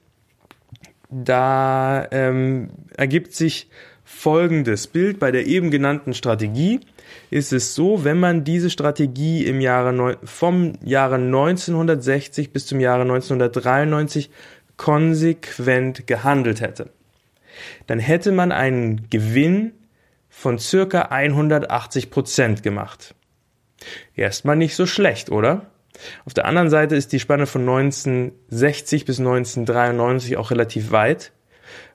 da 1.11 2.07
ähm, 2.11 2.71
ergibt 2.97 3.35
sich 3.35 3.69
folgendes 4.05 4.87
Bild. 4.87 5.19
Bei 5.19 5.31
der 5.31 5.47
eben 5.47 5.71
genannten 5.71 6.15
Strategie 6.15 6.81
ist 7.31 7.53
es 7.53 7.75
so, 7.75 8.05
wenn 8.05 8.19
man 8.19 8.45
diese 8.45 8.71
Strategie 8.71 9.45
im 9.45 9.61
Jahre 9.61 10.19
vom 10.25 10.75
Jahre 10.85 11.17
1960 11.17 12.53
bis 12.53 12.67
zum 12.67 12.81
Jahre 12.81 13.03
1993 13.03 14.31
konsequent 14.77 16.07
gehandelt 16.07 16.61
hätte, 16.61 16.91
dann 17.87 17.99
hätte 17.99 18.31
man 18.33 18.53
einen 18.53 19.09
Gewinn 19.11 19.73
von 20.29 20.59
circa 20.59 21.03
180 21.03 22.11
Prozent 22.11 22.63
gemacht. 22.63 23.16
Erstmal 24.15 24.57
nicht 24.57 24.77
so 24.77 24.87
schlecht, 24.87 25.31
oder? 25.31 25.67
Auf 26.25 26.35
der 26.35 26.45
anderen 26.45 26.71
Seite 26.71 26.95
ist 26.97 27.13
die 27.13 27.21
Spanne 27.21 27.47
von 27.47 27.63
1960 27.63 29.05
bis 29.05 29.19
1993 29.19 30.37
auch 30.37 30.51
relativ 30.51 30.91
weit. 30.91 31.33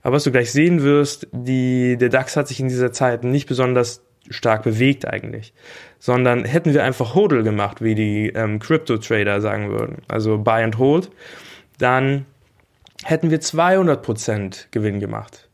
Aber 0.01 0.15
was 0.15 0.23
du 0.23 0.31
gleich 0.31 0.51
sehen 0.51 0.83
wirst, 0.83 1.27
die, 1.31 1.97
der 1.97 2.09
DAX 2.09 2.35
hat 2.35 2.47
sich 2.47 2.59
in 2.59 2.67
dieser 2.67 2.91
Zeit 2.91 3.23
nicht 3.23 3.47
besonders 3.47 4.03
stark 4.29 4.63
bewegt 4.63 5.07
eigentlich, 5.07 5.53
sondern 5.99 6.45
hätten 6.45 6.73
wir 6.73 6.83
einfach 6.83 7.15
Hodl 7.15 7.43
gemacht, 7.43 7.81
wie 7.81 7.95
die 7.95 8.29
ähm, 8.29 8.59
Crypto-Trader 8.59 9.41
sagen 9.41 9.71
würden, 9.71 10.03
also 10.07 10.37
Buy 10.37 10.63
and 10.63 10.77
Hold, 10.77 11.11
dann 11.77 12.25
hätten 13.03 13.31
wir 13.31 13.41
200% 13.41 14.67
Gewinn 14.71 14.99
gemacht. 14.99 15.49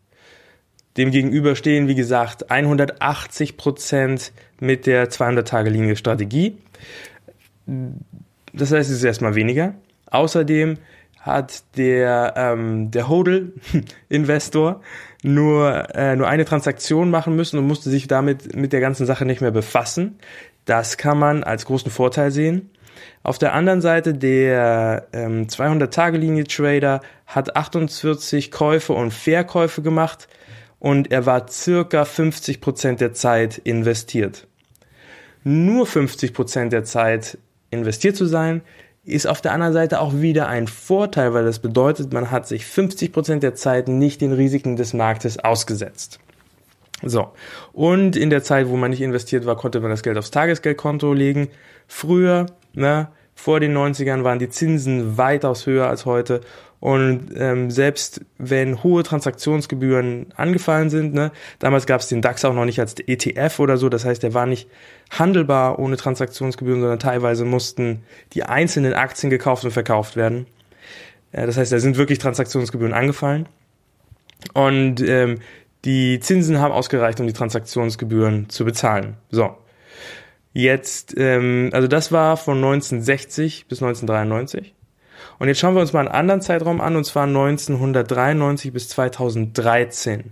Demgegenüber 0.97 1.55
stehen, 1.55 1.87
wie 1.87 1.95
gesagt, 1.95 2.49
180% 2.49 4.31
mit 4.59 4.85
der 4.87 5.09
200-Tage-Linie 5.09 5.95
Strategie. 5.95 6.57
Das 8.53 8.71
heißt, 8.71 8.89
es 8.89 8.97
ist 8.97 9.03
erstmal 9.03 9.35
weniger. 9.35 9.75
Außerdem 10.09 10.77
hat 11.19 11.63
der, 11.75 12.33
ähm, 12.37 12.89
der 12.89 13.09
Hodl-Investor 13.09 14.81
nur, 15.23 15.95
äh, 15.95 16.15
nur 16.15 16.27
eine 16.27 16.45
Transaktion 16.45 17.11
machen 17.11 17.35
müssen 17.35 17.59
und 17.59 17.67
musste 17.67 17.89
sich 17.89 18.07
damit 18.07 18.55
mit 18.55 18.73
der 18.73 18.79
ganzen 18.79 19.05
Sache 19.05 19.25
nicht 19.25 19.41
mehr 19.41 19.51
befassen. 19.51 20.17
Das 20.65 20.97
kann 20.97 21.19
man 21.19 21.43
als 21.43 21.65
großen 21.65 21.91
Vorteil 21.91 22.31
sehen. 22.31 22.71
Auf 23.23 23.37
der 23.37 23.53
anderen 23.53 23.81
Seite 23.81 24.13
der 24.13 25.07
ähm, 25.13 25.47
200-Tage-Linie-Trader 25.47 27.01
hat 27.25 27.55
48 27.55 28.51
Käufe 28.51 28.93
und 28.93 29.13
Verkäufe 29.13 29.81
gemacht 29.81 30.27
und 30.79 31.11
er 31.11 31.25
war 31.25 31.47
circa 31.47 32.05
50 32.05 32.61
Prozent 32.61 33.01
der 33.01 33.13
Zeit 33.13 33.57
investiert. 33.57 34.47
Nur 35.43 35.85
50 35.85 36.33
Prozent 36.33 36.73
der 36.73 36.83
Zeit 36.83 37.37
investiert 37.71 38.15
zu 38.15 38.25
sein, 38.25 38.61
ist 39.03 39.25
auf 39.25 39.39
der 39.39 39.53
anderen 39.53 39.73
Seite 39.73 40.01
auch 40.01 40.13
wieder 40.15 40.49
ein 40.49 40.67
Vorteil, 40.67 41.33
weil 41.33 41.45
das 41.45 41.59
bedeutet, 41.59 42.11
man 42.11 42.29
hat 42.29 42.47
sich 42.47 42.65
50 42.65 43.13
Prozent 43.13 43.43
der 43.43 43.55
Zeit 43.55 43.87
nicht 43.87 44.19
den 44.19 44.33
Risiken 44.33 44.75
des 44.75 44.93
Marktes 44.93 45.39
ausgesetzt. 45.39 46.19
So. 47.03 47.29
Und 47.71 48.15
in 48.15 48.29
der 48.29 48.43
Zeit, 48.43 48.67
wo 48.67 48.75
man 48.75 48.91
nicht 48.91 49.01
investiert 49.01 49.45
war, 49.45 49.55
konnte 49.55 49.79
man 49.79 49.91
das 49.91 50.03
Geld 50.03 50.17
aufs 50.17 50.31
Tagesgeldkonto 50.31 51.13
legen. 51.13 51.47
Früher, 51.87 52.47
ne, 52.73 53.07
vor 53.33 53.59
den 53.59 53.77
90ern 53.77 54.23
waren 54.23 54.39
die 54.39 54.49
Zinsen 54.49 55.17
weitaus 55.17 55.67
höher 55.67 55.87
als 55.87 56.05
heute 56.05 56.41
und 56.79 57.31
ähm, 57.35 57.71
selbst 57.71 58.21
wenn 58.37 58.83
hohe 58.83 59.01
Transaktionsgebühren 59.01 60.27
angefallen 60.35 60.89
sind, 60.89 61.13
ne, 61.13 61.31
damals 61.57 61.87
gab 61.87 62.01
es 62.01 62.07
den 62.07 62.21
DAX 62.21 62.45
auch 62.45 62.53
noch 62.53 62.65
nicht 62.65 62.79
als 62.79 62.95
ETF 62.99 63.59
oder 63.59 63.77
so, 63.77 63.89
das 63.89 64.05
heißt, 64.05 64.21
der 64.21 64.35
war 64.35 64.45
nicht 64.45 64.69
handelbar 65.09 65.79
ohne 65.79 65.97
Transaktionsgebühren, 65.97 66.81
sondern 66.81 66.99
teilweise 66.99 67.45
mussten 67.45 68.03
die 68.33 68.43
einzelnen 68.43 68.93
Aktien 68.93 69.31
gekauft 69.31 69.65
und 69.65 69.71
verkauft 69.71 70.15
werden. 70.15 70.45
Äh, 71.31 71.47
das 71.47 71.57
heißt, 71.57 71.71
da 71.71 71.79
sind 71.79 71.97
wirklich 71.97 72.19
Transaktionsgebühren 72.19 72.93
angefallen. 72.93 73.47
Und 74.53 75.01
ähm, 75.01 75.39
die 75.83 76.19
Zinsen 76.19 76.59
haben 76.59 76.71
ausgereicht, 76.71 77.19
um 77.19 77.25
die 77.25 77.33
Transaktionsgebühren 77.33 78.49
zu 78.49 78.65
bezahlen. 78.65 79.17
So. 79.31 79.55
Jetzt, 80.53 81.15
ähm, 81.17 81.69
also 81.73 81.87
das 81.87 82.11
war 82.11 82.37
von 82.37 82.57
1960 82.57 83.67
bis 83.67 83.81
1993. 83.81 84.75
Und 85.39 85.47
jetzt 85.47 85.59
schauen 85.59 85.75
wir 85.75 85.81
uns 85.81 85.93
mal 85.93 86.01
einen 86.01 86.07
anderen 86.09 86.41
Zeitraum 86.41 86.81
an, 86.81 86.95
und 86.95 87.03
zwar 87.03 87.23
1993 87.23 88.73
bis 88.73 88.89
2013. 88.89 90.31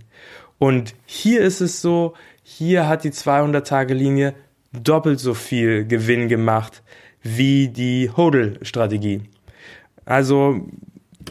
Und 0.58 0.94
hier 1.04 1.42
ist 1.42 1.60
es 1.60 1.80
so, 1.82 2.14
hier 2.42 2.88
hat 2.88 3.04
die 3.04 3.10
200-Tage-Linie 3.10 4.34
doppelt 4.72 5.20
so 5.20 5.34
viel 5.34 5.86
Gewinn 5.86 6.28
gemacht 6.28 6.82
wie 7.22 7.68
die 7.68 8.10
Hodl-Strategie. 8.16 9.22
Also 10.04 10.60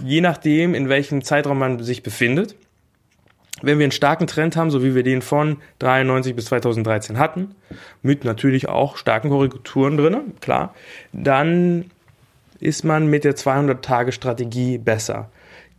je 0.03 0.21
nachdem, 0.21 0.73
in 0.73 0.89
welchem 0.89 1.23
Zeitraum 1.23 1.59
man 1.59 1.81
sich 1.83 2.03
befindet, 2.03 2.55
wenn 3.61 3.79
wir 3.79 3.85
einen 3.85 3.91
starken 3.91 4.27
Trend 4.27 4.57
haben, 4.57 4.69
so 4.69 4.83
wie 4.83 4.95
wir 4.95 5.03
den 5.03 5.21
von 5.21 5.57
93 5.79 6.35
bis 6.35 6.45
2013 6.45 7.17
hatten, 7.17 7.55
mit 8.01 8.25
natürlich 8.25 8.67
auch 8.67 8.97
starken 8.97 9.29
Korrekturen 9.29 9.95
drinne, 9.95 10.23
klar, 10.41 10.75
dann 11.13 11.85
ist 12.59 12.83
man 12.83 13.07
mit 13.07 13.23
der 13.23 13.35
200-Tage-Strategie 13.35 14.77
besser. 14.77 15.29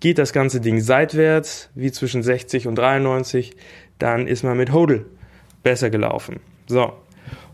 Geht 0.01 0.19
das 0.19 0.33
ganze 0.33 0.61
Ding 0.61 0.81
seitwärts, 0.81 1.71
wie 1.75 1.91
zwischen 1.91 2.23
60 2.23 2.67
und 2.67 2.77
93, 2.77 3.57
dann 3.99 4.27
ist 4.27 4.45
man 4.45 4.57
mit 4.57 4.73
Hodl 4.73 5.07
besser 5.63 5.91
gelaufen. 5.91 6.41
So. 6.67 6.93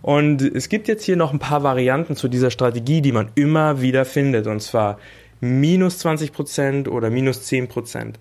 Und 0.03 0.43
es 0.43 0.69
gibt 0.69 0.89
jetzt 0.89 1.05
hier 1.05 1.17
noch 1.17 1.33
ein 1.33 1.39
paar 1.39 1.63
Varianten 1.63 2.17
zu 2.17 2.29
dieser 2.29 2.51
Strategie, 2.51 3.01
die 3.01 3.13
man 3.13 3.31
immer 3.37 3.81
wieder 3.81 4.05
findet, 4.05 4.49
und 4.49 4.61
zwar 4.61 4.99
minus 5.41 6.05
20% 6.05 6.89
oder 6.89 7.11
minus 7.11 7.49
10%. 7.49 8.15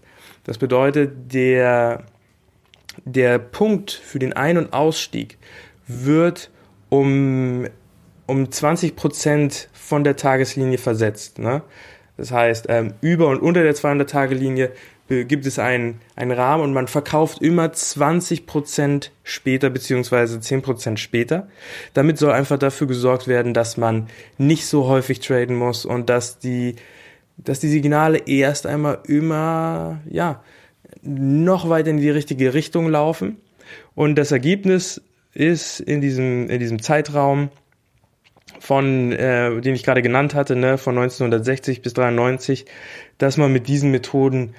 Das 0.44 0.58
bedeutet, 0.58 1.34
der, 1.34 2.04
der 3.06 3.40
Punkt 3.40 3.92
für 3.92 4.20
den 4.20 4.34
Ein- 4.34 4.58
und 4.58 4.74
Ausstieg 4.74 5.38
wird 5.88 6.52
um 6.90 7.66
um 8.32 8.50
20 8.50 8.96
Prozent 8.96 9.68
von 9.74 10.06
der 10.06 10.16
Tageslinie 10.16 10.78
versetzt. 10.78 11.38
Ne? 11.38 11.64
Das 12.16 12.32
heißt, 12.32 12.68
ähm, 12.70 12.94
über 13.02 13.28
und 13.28 13.42
unter 13.42 13.62
der 13.62 13.76
200-Tage-Linie 13.76 14.72
äh, 15.10 15.26
gibt 15.26 15.46
es 15.46 15.60
einen, 15.60 16.00
einen 16.16 16.32
Rahmen 16.32 16.64
und 16.64 16.72
man 16.72 16.88
verkauft 16.88 17.42
immer 17.42 17.74
20 17.74 18.46
Prozent 18.46 19.12
später 19.26 19.70
beziehungsweise 19.70 20.40
10 20.40 20.62
Prozent 20.62 21.00
später. 21.02 21.50
Damit 21.94 22.18
soll 22.20 22.32
einfach 22.32 22.58
dafür 22.58 22.88
gesorgt 22.88 23.28
werden, 23.28 23.54
dass 23.54 23.76
man 23.76 24.08
nicht 24.38 24.66
so 24.66 24.88
häufig 24.88 25.20
traden 25.20 25.58
muss 25.58 25.84
und 25.84 26.10
dass 26.10 26.40
die, 26.40 26.78
dass 27.36 27.60
die 27.60 27.68
Signale 27.68 28.18
erst 28.28 28.66
einmal 28.66 29.00
immer, 29.08 30.00
ja, 30.10 30.42
noch 31.02 31.68
weiter 31.68 31.90
in 31.90 31.98
die 31.98 32.10
richtige 32.10 32.54
Richtung 32.54 32.88
laufen. 32.88 33.42
Und 33.94 34.16
das 34.16 34.32
Ergebnis 34.32 35.02
ist 35.34 35.82
in 35.82 36.00
diesem, 36.00 36.50
in 36.50 36.60
diesem 36.62 36.82
Zeitraum 36.82 37.50
von, 38.62 39.12
äh, 39.12 39.60
den 39.60 39.74
ich 39.74 39.84
gerade 39.84 40.04
genannt 40.04 40.36
hatte, 40.36 40.56
ne, 40.56 40.78
von 40.78 40.96
1960 40.96 41.82
bis 41.82 41.94
93, 41.94 42.66
dass 43.18 43.38
man 43.38 43.52
mit 43.52 43.68
diesen 43.68 43.90
Methoden 43.90 44.54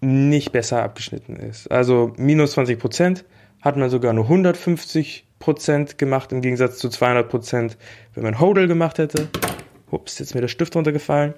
nicht 0.00 0.52
besser 0.52 0.84
abgeschnitten 0.84 1.34
ist. 1.34 1.70
Also 1.72 2.12
minus 2.16 2.52
20 2.52 2.78
Prozent 2.78 3.24
hat 3.60 3.76
man 3.76 3.90
sogar 3.90 4.12
nur 4.12 4.24
150 4.24 5.26
Prozent 5.40 5.98
gemacht 5.98 6.30
im 6.30 6.40
Gegensatz 6.40 6.78
zu 6.78 6.88
200 6.88 7.28
Prozent, 7.28 7.76
wenn 8.14 8.22
man 8.22 8.38
Hodl 8.38 8.68
gemacht 8.68 8.98
hätte. 8.98 9.28
Ups, 9.90 10.20
jetzt 10.20 10.28
ist 10.28 10.34
mir 10.34 10.42
der 10.42 10.48
Stift 10.48 10.76
runtergefallen. 10.76 11.34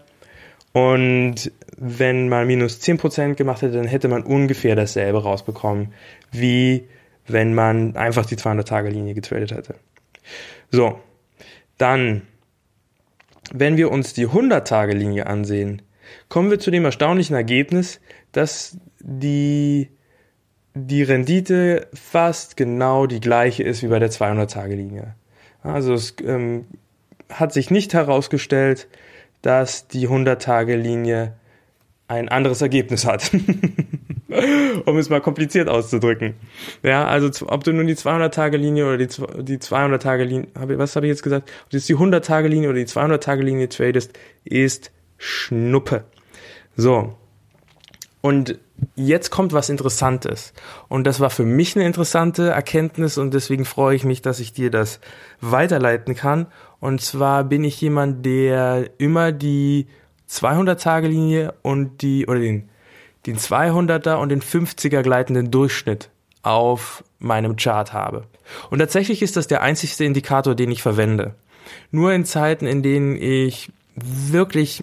Und 0.72 1.52
wenn 1.78 2.28
man 2.28 2.46
minus 2.46 2.80
10 2.80 2.98
Prozent 2.98 3.36
gemacht 3.38 3.62
hätte, 3.62 3.76
dann 3.76 3.86
hätte 3.86 4.08
man 4.08 4.24
ungefähr 4.24 4.76
dasselbe 4.76 5.22
rausbekommen, 5.22 5.94
wie 6.30 6.86
wenn 7.26 7.54
man 7.54 7.96
einfach 7.96 8.26
die 8.26 8.36
200-Tage-Linie 8.36 9.14
getradet 9.14 9.52
hätte. 9.52 9.74
So, 10.70 10.98
dann, 11.82 12.22
wenn 13.52 13.76
wir 13.76 13.90
uns 13.90 14.14
die 14.14 14.28
100-Tage-Linie 14.28 15.26
ansehen, 15.26 15.82
kommen 16.28 16.50
wir 16.50 16.60
zu 16.60 16.70
dem 16.70 16.84
erstaunlichen 16.84 17.34
Ergebnis, 17.34 18.00
dass 18.30 18.78
die, 19.00 19.88
die 20.74 21.02
Rendite 21.02 21.88
fast 21.92 22.56
genau 22.56 23.06
die 23.06 23.18
gleiche 23.18 23.64
ist 23.64 23.82
wie 23.82 23.88
bei 23.88 23.98
der 23.98 24.10
200-Tage-Linie. 24.10 25.16
Also 25.62 25.94
es 25.94 26.14
ähm, 26.24 26.66
hat 27.28 27.52
sich 27.52 27.70
nicht 27.70 27.94
herausgestellt, 27.94 28.86
dass 29.42 29.88
die 29.88 30.08
100-Tage-Linie 30.08 31.34
ein 32.06 32.28
anderes 32.28 32.62
Ergebnis 32.62 33.04
hat. 33.06 33.32
um 34.86 34.98
es 34.98 35.10
mal 35.10 35.20
kompliziert 35.20 35.68
auszudrücken. 35.68 36.34
Ja, 36.82 37.06
also 37.06 37.30
ob 37.46 37.64
du 37.64 37.72
nun 37.72 37.86
die 37.86 37.94
200-Tage-Linie 37.96 38.86
oder 38.86 38.98
die, 38.98 39.08
die 39.42 39.58
200-Tage-Linie, 39.58 40.48
was 40.54 40.96
habe 40.96 41.06
ich 41.06 41.10
jetzt 41.10 41.22
gesagt? 41.22 41.50
Ob 41.64 41.70
du 41.70 41.76
jetzt 41.76 41.88
die 41.88 41.96
100-Tage-Linie 41.96 42.70
oder 42.70 42.78
die 42.78 42.86
200-Tage-Linie 42.86 43.68
tradest, 43.68 44.12
ist 44.44 44.92
Schnuppe. 45.18 46.04
So. 46.76 47.16
Und 48.20 48.58
jetzt 48.94 49.30
kommt 49.30 49.52
was 49.52 49.68
Interessantes. 49.68 50.52
Und 50.88 51.06
das 51.06 51.20
war 51.20 51.30
für 51.30 51.44
mich 51.44 51.76
eine 51.76 51.84
interessante 51.84 52.50
Erkenntnis 52.50 53.18
und 53.18 53.34
deswegen 53.34 53.64
freue 53.64 53.96
ich 53.96 54.04
mich, 54.04 54.22
dass 54.22 54.40
ich 54.40 54.52
dir 54.52 54.70
das 54.70 55.00
weiterleiten 55.40 56.14
kann. 56.14 56.46
Und 56.80 57.00
zwar 57.00 57.44
bin 57.44 57.64
ich 57.64 57.80
jemand, 57.80 58.24
der 58.24 58.90
immer 58.98 59.32
die 59.32 59.86
200-Tage-Linie 60.28 61.54
und 61.62 62.02
die, 62.02 62.26
oder 62.26 62.40
den 62.40 62.68
den 63.26 63.38
200er 63.38 64.14
und 64.14 64.28
den 64.30 64.42
50er 64.42 65.02
gleitenden 65.02 65.50
Durchschnitt 65.50 66.10
auf 66.42 67.04
meinem 67.18 67.56
Chart 67.56 67.92
habe. 67.92 68.24
Und 68.70 68.80
tatsächlich 68.80 69.22
ist 69.22 69.36
das 69.36 69.46
der 69.46 69.62
einzigste 69.62 70.04
Indikator, 70.04 70.54
den 70.54 70.70
ich 70.70 70.82
verwende. 70.82 71.34
Nur 71.90 72.12
in 72.12 72.24
Zeiten, 72.24 72.66
in 72.66 72.82
denen 72.82 73.16
ich 73.16 73.70
wirklich 73.94 74.82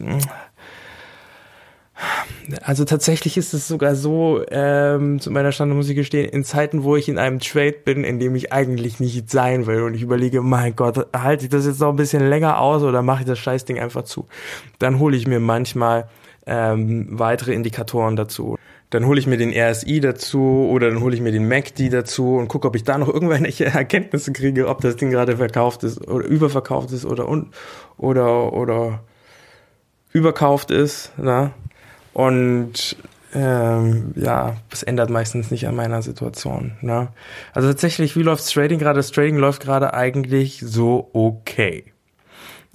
Also 2.64 2.86
tatsächlich 2.86 3.38
ist 3.38 3.54
es 3.54 3.68
sogar 3.68 3.96
so, 3.96 4.42
ähm, 4.50 5.20
zu 5.20 5.32
meiner 5.32 5.52
Stand 5.52 5.74
muss 5.74 5.90
ich 5.90 5.96
gestehen, 5.96 6.30
in 6.30 6.44
Zeiten, 6.44 6.84
wo 6.84 6.96
ich 6.96 7.10
in 7.10 7.18
einem 7.18 7.40
Trade 7.40 7.76
bin, 7.84 8.04
in 8.04 8.20
dem 8.20 8.36
ich 8.36 8.54
eigentlich 8.54 9.00
nicht 9.00 9.30
sein 9.30 9.66
will 9.68 9.84
und 9.84 9.94
ich 9.94 10.02
überlege, 10.02 10.42
mein 10.42 10.76
Gott, 10.76 11.08
halte 11.14 11.46
ich 11.46 11.50
das 11.50 11.66
jetzt 11.66 11.80
noch 11.80 11.90
ein 11.90 11.96
bisschen 11.96 12.28
länger 12.28 12.60
aus 12.60 12.84
oder 12.84 13.02
mache 13.02 13.22
ich 13.22 13.28
das 13.28 13.40
Scheißding 13.40 13.80
einfach 13.80 14.04
zu? 14.04 14.28
Dann 14.80 15.00
hole 15.00 15.16
ich 15.18 15.28
mir 15.28 15.40
manchmal 15.40 16.08
ähm, 16.50 17.08
weitere 17.12 17.54
Indikatoren 17.54 18.16
dazu. 18.16 18.58
Dann 18.90 19.06
hole 19.06 19.20
ich 19.20 19.28
mir 19.28 19.38
den 19.38 19.54
RSI 19.54 20.00
dazu 20.00 20.68
oder 20.72 20.90
dann 20.90 21.02
hole 21.02 21.14
ich 21.16 21.22
mir 21.22 21.32
den 21.32 21.48
MACD 21.48 21.90
dazu 21.90 22.38
und 22.38 22.48
gucke, 22.48 22.68
ob 22.68 22.76
ich 22.76 22.84
da 22.84 22.98
noch 22.98 23.08
irgendwelche 23.08 23.66
Erkenntnisse 23.66 24.34
kriege, 24.34 24.68
ob 24.68 24.82
das 24.82 24.96
Ding 24.96 25.12
gerade 25.12 25.38
verkauft 25.38 25.84
ist 25.84 26.06
oder 26.08 26.26
überverkauft 26.26 26.92
ist 26.92 27.06
oder 27.06 27.28
und 27.28 27.54
oder 27.98 28.52
oder 28.54 29.04
überkauft 30.12 30.72
ist. 30.72 31.12
Na? 31.18 31.52
Und 32.14 32.98
ähm, 33.36 34.14
ja, 34.16 34.56
das 34.72 34.82
ändert 34.82 35.12
meistens 35.12 35.52
nicht 35.52 35.68
an 35.68 35.76
meiner 35.76 36.02
Situation. 36.02 36.72
Ne? 36.82 37.10
Also 37.54 37.68
tatsächlich, 37.68 38.16
wie 38.16 38.24
läuft 38.24 38.52
Trading 38.52 38.80
gerade? 38.80 38.98
Das 38.98 39.12
Trading 39.12 39.38
läuft 39.38 39.62
gerade 39.62 39.94
eigentlich 39.94 40.64
so 40.66 41.12
okay. 41.14 41.94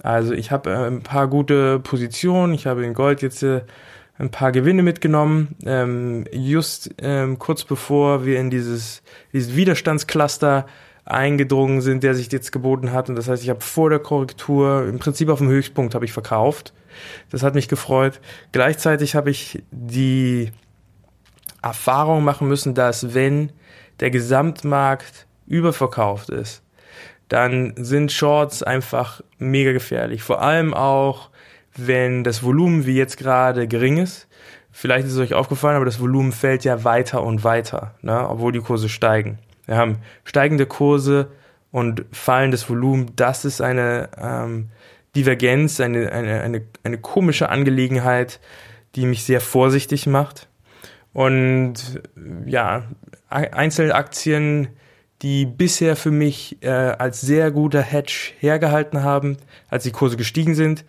Also 0.01 0.33
ich 0.33 0.51
habe 0.51 0.71
äh, 0.71 0.87
ein 0.87 1.01
paar 1.01 1.27
gute 1.27 1.79
Positionen. 1.79 2.53
Ich 2.53 2.67
habe 2.67 2.85
in 2.85 2.93
Gold 2.93 3.21
jetzt 3.21 3.43
äh, 3.43 3.61
ein 4.17 4.31
paar 4.31 4.51
Gewinne 4.51 4.83
mitgenommen. 4.83 5.55
Ähm, 5.65 6.25
just 6.31 6.89
ähm, 7.01 7.39
kurz 7.39 7.63
bevor 7.63 8.25
wir 8.25 8.39
in 8.39 8.49
dieses, 8.49 9.01
dieses 9.33 9.55
Widerstandscluster 9.55 10.65
eingedrungen 11.05 11.81
sind, 11.81 12.03
der 12.03 12.15
sich 12.15 12.31
jetzt 12.31 12.51
geboten 12.51 12.91
hat. 12.91 13.09
Und 13.09 13.15
das 13.15 13.27
heißt, 13.27 13.43
ich 13.43 13.49
habe 13.49 13.61
vor 13.61 13.89
der 13.89 13.99
Korrektur, 13.99 14.85
im 14.87 14.99
Prinzip 14.99 15.29
auf 15.29 15.39
dem 15.39 15.49
Höchstpunkt, 15.49 15.93
habe 15.93 16.05
ich 16.05 16.13
verkauft. 16.13 16.73
Das 17.29 17.43
hat 17.43 17.55
mich 17.55 17.67
gefreut. 17.67 18.19
Gleichzeitig 18.51 19.15
habe 19.15 19.29
ich 19.29 19.63
die 19.71 20.51
Erfahrung 21.61 22.23
machen 22.23 22.47
müssen, 22.47 22.73
dass 22.73 23.13
wenn 23.13 23.51
der 23.99 24.11
Gesamtmarkt 24.11 25.27
überverkauft 25.47 26.29
ist, 26.29 26.63
dann 27.29 27.73
sind 27.77 28.11
Shorts 28.11 28.63
einfach 28.63 29.21
mega 29.39 29.71
gefährlich. 29.71 30.23
Vor 30.23 30.41
allem 30.41 30.73
auch, 30.73 31.29
wenn 31.75 32.23
das 32.23 32.43
Volumen 32.43 32.85
wie 32.85 32.95
jetzt 32.95 33.17
gerade 33.17 33.67
gering 33.67 33.97
ist. 33.97 34.27
Vielleicht 34.71 35.07
ist 35.07 35.13
es 35.13 35.19
euch 35.19 35.33
aufgefallen, 35.33 35.77
aber 35.77 35.85
das 35.85 35.99
Volumen 35.99 36.31
fällt 36.31 36.65
ja 36.65 36.83
weiter 36.83 37.23
und 37.23 37.43
weiter, 37.43 37.95
ne, 38.01 38.27
obwohl 38.29 38.51
die 38.51 38.59
Kurse 38.59 38.89
steigen. 38.89 39.39
Wir 39.65 39.77
haben 39.77 39.99
steigende 40.25 40.65
Kurse 40.65 41.31
und 41.71 42.05
fallendes 42.11 42.69
Volumen. 42.69 43.11
Das 43.15 43.45
ist 43.45 43.61
eine 43.61 44.09
ähm, 44.17 44.69
Divergenz, 45.15 45.79
eine, 45.79 46.11
eine, 46.11 46.41
eine, 46.41 46.61
eine 46.83 46.97
komische 46.97 47.49
Angelegenheit, 47.49 48.39
die 48.95 49.05
mich 49.05 49.23
sehr 49.23 49.41
vorsichtig 49.41 50.07
macht. 50.07 50.49
Und 51.13 52.01
ja, 52.45 52.83
Einzelaktien, 53.29 54.67
die 55.21 55.45
bisher 55.45 55.95
für 55.95 56.11
mich 56.11 56.57
äh, 56.61 56.69
als 56.69 57.21
sehr 57.21 57.51
guter 57.51 57.81
Hedge 57.81 58.33
hergehalten 58.39 59.03
haben, 59.03 59.37
als 59.69 59.83
die 59.83 59.91
Kurse 59.91 60.17
gestiegen 60.17 60.55
sind, 60.55 60.85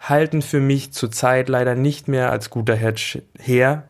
halten 0.00 0.42
für 0.42 0.60
mich 0.60 0.92
zurzeit 0.92 1.48
leider 1.48 1.74
nicht 1.74 2.08
mehr 2.08 2.30
als 2.30 2.50
guter 2.50 2.74
Hedge 2.74 3.22
her. 3.38 3.88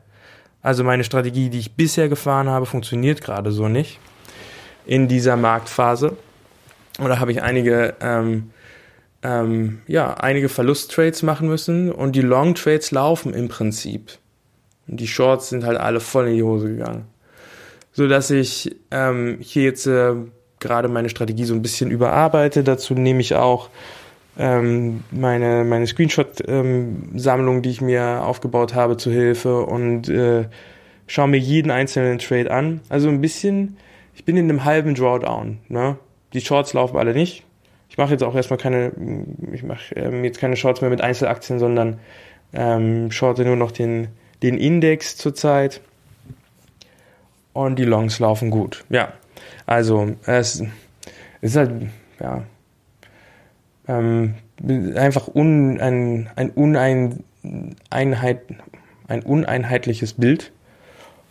Also 0.63 0.83
meine 0.83 1.05
Strategie, 1.05 1.51
die 1.51 1.61
ich 1.61 1.75
bisher 1.77 2.09
gefahren 2.09 2.49
habe, 2.49 2.67
funktioniert 2.67 3.23
gerade 3.23 3.53
so 3.53 3.69
nicht 3.69 4.01
in 4.87 5.09
dieser 5.09 5.37
Marktphase. 5.37 6.17
Und 6.99 7.09
da 7.09 7.19
habe 7.19 7.33
ich 7.33 7.43
einige, 7.43 7.95
ähm, 8.01 8.51
ähm, 9.23 9.83
ja, 9.87 10.15
einige 10.15 10.49
Verlusttrades 10.49 11.23
machen 11.23 11.49
müssen 11.49 11.93
und 11.93 12.13
die 12.13 12.23
Long 12.23 12.55
Trades 12.55 12.91
laufen 12.91 13.35
im 13.35 13.49
Prinzip. 13.49 14.19
Und 14.89 15.01
die 15.01 15.09
Shorts 15.09 15.51
sind 15.51 15.65
halt 15.65 15.79
alle 15.79 16.01
voll 16.01 16.29
in 16.29 16.35
die 16.37 16.43
Hose 16.43 16.69
gegangen. 16.69 17.07
So 17.97 18.09
dass 18.09 18.31
ich 18.31 18.77
ähm, 18.91 19.39
hier 19.41 19.63
jetzt 19.65 19.87
äh, 19.87 20.13
gerade 20.61 20.89
meine 20.89 21.09
Strategie 21.09 21.45
so 21.45 21.55
ein 21.55 21.63
bisschen 21.63 21.91
überarbeite. 21.91 22.63
Dazu 22.63 22.93
nehme 22.95 23.21
ich 23.21 23.35
auch 23.35 23.71
ähm, 24.39 25.03
meine, 25.11 25.65
meine 25.65 25.87
Screenshot-Sammlung, 25.87 27.57
ähm, 27.57 27.63
die 27.63 27.71
ich 27.71 27.81
mir 27.81 28.23
aufgebaut 28.23 28.75
habe, 28.75 28.99
zu 28.99 29.11
Hilfe 29.11 29.63
und 29.63 30.11
äh, 30.11 30.45
schaue 31.07 31.29
mir 31.29 31.39
jeden 31.39 31.71
einzelnen 31.71 32.19
Trade 32.19 32.51
an. 32.51 32.83
Also 32.91 33.09
ein 33.09 33.23
bisschen 33.23 33.79
ich 34.17 34.25
bin 34.25 34.37
in 34.37 34.49
einem 34.49 34.65
halben 34.65 34.95
Drawdown. 34.95 35.59
Ne? 35.69 35.99
Die 36.33 36.41
Shorts 36.41 36.73
laufen 36.73 36.97
alle 36.97 37.13
nicht. 37.13 37.45
Ich 37.89 37.99
mache 37.99 38.13
jetzt 38.13 38.25
auch 38.25 38.35
erstmal 38.35 38.59
keine, 38.59 38.93
ich 39.53 39.63
mache 39.63 39.95
ähm, 39.95 40.25
jetzt 40.25 40.41
keine 40.41 40.57
Shorts 40.57 40.81
mehr 40.81 40.91
mit 40.91 41.03
Einzelaktien, 41.03 41.59
sondern 41.59 42.01
ähm, 42.53 43.11
shorte 43.11 43.45
nur 43.45 43.57
noch 43.57 43.71
den, 43.71 44.09
den 44.43 44.57
Index 44.57 45.17
zurzeit. 45.17 45.83
Und 47.57 47.79
die 47.79 47.87
Longs 47.87 48.19
laufen 48.19 48.51
gut. 48.51 48.85
Ja, 48.91 49.15
also 49.65 50.15
es, 50.27 50.63
ist 51.41 51.57
halt, 51.57 51.71
ja, 52.21 52.43
ähm, 53.89 54.35
einfach 54.95 55.35
un, 55.35 55.81
ein, 55.81 56.29
ein, 56.37 56.51
unein, 56.51 57.25
Einheit, 57.89 58.43
ein 59.09 59.23
uneinheitliches 59.23 60.13
Bild 60.13 60.53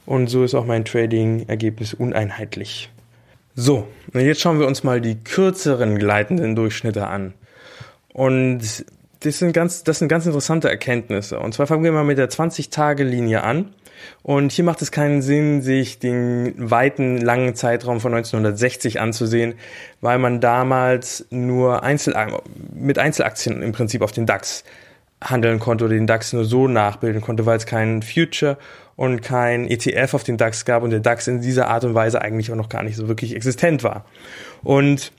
und 0.07 0.25
so 0.25 0.43
ist 0.43 0.55
auch 0.55 0.65
mein 0.65 0.83
Trading-Ergebnis 0.83 1.93
uneinheitlich. 1.93 2.89
So, 3.53 3.87
und 4.11 4.21
jetzt 4.21 4.41
schauen 4.41 4.59
wir 4.59 4.65
uns 4.65 4.83
mal 4.83 5.01
die 5.01 5.23
kürzeren 5.23 5.99
gleitenden 5.99 6.55
Durchschnitte 6.55 7.05
an. 7.05 7.35
Und 8.13 8.83
das 9.19 9.37
sind 9.37 9.53
ganz, 9.53 9.83
das 9.83 9.99
sind 9.99 10.07
ganz 10.07 10.25
interessante 10.25 10.71
Erkenntnisse. 10.71 11.37
Und 11.37 11.53
zwar 11.53 11.67
fangen 11.67 11.83
wir 11.83 11.91
mal 11.91 12.03
mit 12.03 12.17
der 12.17 12.31
20-Tage-Linie 12.31 13.43
an. 13.43 13.75
Und 14.23 14.51
hier 14.51 14.63
macht 14.63 14.81
es 14.81 14.91
keinen 14.91 15.21
Sinn, 15.21 15.61
sich 15.61 15.99
den 15.99 16.53
weiten, 16.57 17.17
langen 17.17 17.55
Zeitraum 17.55 17.99
von 17.99 18.13
1960 18.13 18.99
anzusehen, 18.99 19.55
weil 20.01 20.17
man 20.19 20.41
damals 20.41 21.25
nur 21.29 21.83
Einzel 21.83 22.15
mit 22.73 22.97
Einzelaktien 22.97 23.61
im 23.61 23.71
Prinzip 23.71 24.01
auf 24.01 24.11
den 24.11 24.25
DAX 24.25 24.63
handeln 25.21 25.59
konnte 25.59 25.85
oder 25.85 25.93
den 25.93 26.07
DAX 26.07 26.33
nur 26.33 26.45
so 26.45 26.67
nachbilden 26.67 27.21
konnte, 27.21 27.45
weil 27.45 27.57
es 27.57 27.65
keinen 27.65 28.01
Future 28.01 28.57
und 28.95 29.21
kein 29.21 29.67
ETF 29.67 30.13
auf 30.13 30.23
den 30.23 30.37
DAX 30.37 30.65
gab 30.65 30.83
und 30.83 30.91
der 30.91 30.99
DAX 30.99 31.27
in 31.27 31.41
dieser 31.41 31.67
Art 31.67 31.83
und 31.83 31.93
Weise 31.93 32.21
eigentlich 32.21 32.51
auch 32.51 32.55
noch 32.55 32.69
gar 32.69 32.83
nicht 32.83 32.95
so 32.95 33.07
wirklich 33.07 33.35
existent 33.35 33.83
war. 33.83 34.05
Und 34.63 35.11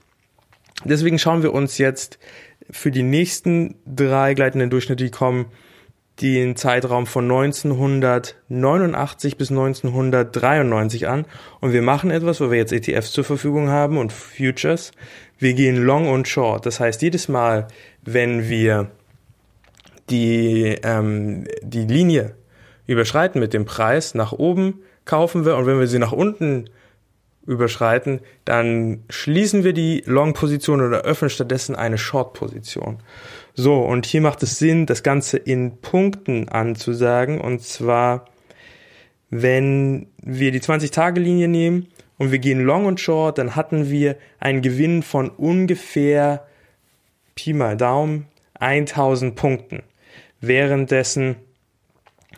deswegen 0.84 1.18
schauen 1.18 1.42
wir 1.42 1.52
uns 1.52 1.78
jetzt 1.78 2.18
für 2.70 2.90
die 2.90 3.02
nächsten 3.02 3.76
drei 3.86 4.34
gleitenden 4.34 4.70
Durchschnitte, 4.70 5.04
die 5.04 5.10
kommen, 5.10 5.46
den 6.20 6.57
Zeitraum 6.57 7.07
von 7.07 7.24
1989 7.24 9.37
bis 9.37 9.50
1993 9.50 11.09
an 11.09 11.26
und 11.61 11.72
wir 11.72 11.83
machen 11.83 12.11
etwas, 12.11 12.40
wo 12.40 12.50
wir 12.50 12.59
jetzt 12.59 12.72
ETFs 12.72 13.12
zur 13.12 13.24
Verfügung 13.24 13.68
haben 13.68 13.98
und 13.98 14.12
Futures. 14.12 14.92
Wir 15.38 15.52
gehen 15.52 15.76
long 15.76 16.09
und 16.09 16.26
short. 16.26 16.64
Das 16.64 16.81
heißt, 16.81 17.02
jedes 17.02 17.29
Mal, 17.29 17.68
wenn 18.02 18.48
wir 18.48 18.90
die, 20.09 20.79
ähm, 20.83 21.46
die 21.62 21.85
Linie 21.85 22.35
überschreiten 22.87 23.40
mit 23.40 23.52
dem 23.52 23.66
Preis 23.66 24.14
nach 24.14 24.33
oben, 24.33 24.81
kaufen 25.05 25.44
wir 25.44 25.57
und 25.57 25.66
wenn 25.66 25.79
wir 25.79 25.87
sie 25.87 25.98
nach 25.98 26.12
unten 26.12 26.70
überschreiten, 27.46 28.20
dann 28.44 29.05
schließen 29.09 29.64
wir 29.64 29.72
die 29.72 30.02
Long-Position 30.07 30.81
oder 30.81 31.02
öffnen 31.02 31.31
stattdessen 31.31 31.76
eine 31.76 31.98
Short-Position. 31.98 32.98
So, 33.59 33.81
und 33.81 34.07
hier 34.07 34.21
macht 34.21 34.42
es 34.42 34.59
Sinn, 34.59 34.87
das 34.87 35.03
Ganze 35.03 35.38
in 35.38 35.79
Punkten 35.79 36.49
anzusagen 36.49 37.40
und 37.40 37.62
zwar, 37.62 38.27
wenn 39.31 40.07
wir 40.19 40.53
die 40.53 40.61
20-Tage-Linie 40.61 41.49
nehmen 41.49 41.88
und 42.19 42.31
wir 42.31 42.38
gehen 42.38 42.61
Long 42.61 42.85
und 42.85 43.01
Short, 43.01 43.38
dann 43.38 43.57
hatten 43.57 43.90
wir 43.90 44.16
einen 44.38 44.62
Gewinn 44.62 45.03
von 45.03 45.31
ungefähr 45.31 46.47
Pi 47.35 47.55
mal 47.55 47.77
Daumen 47.77 48.27
1000 48.61 49.35
Punkten. 49.35 49.83
Währenddessen 50.40 51.37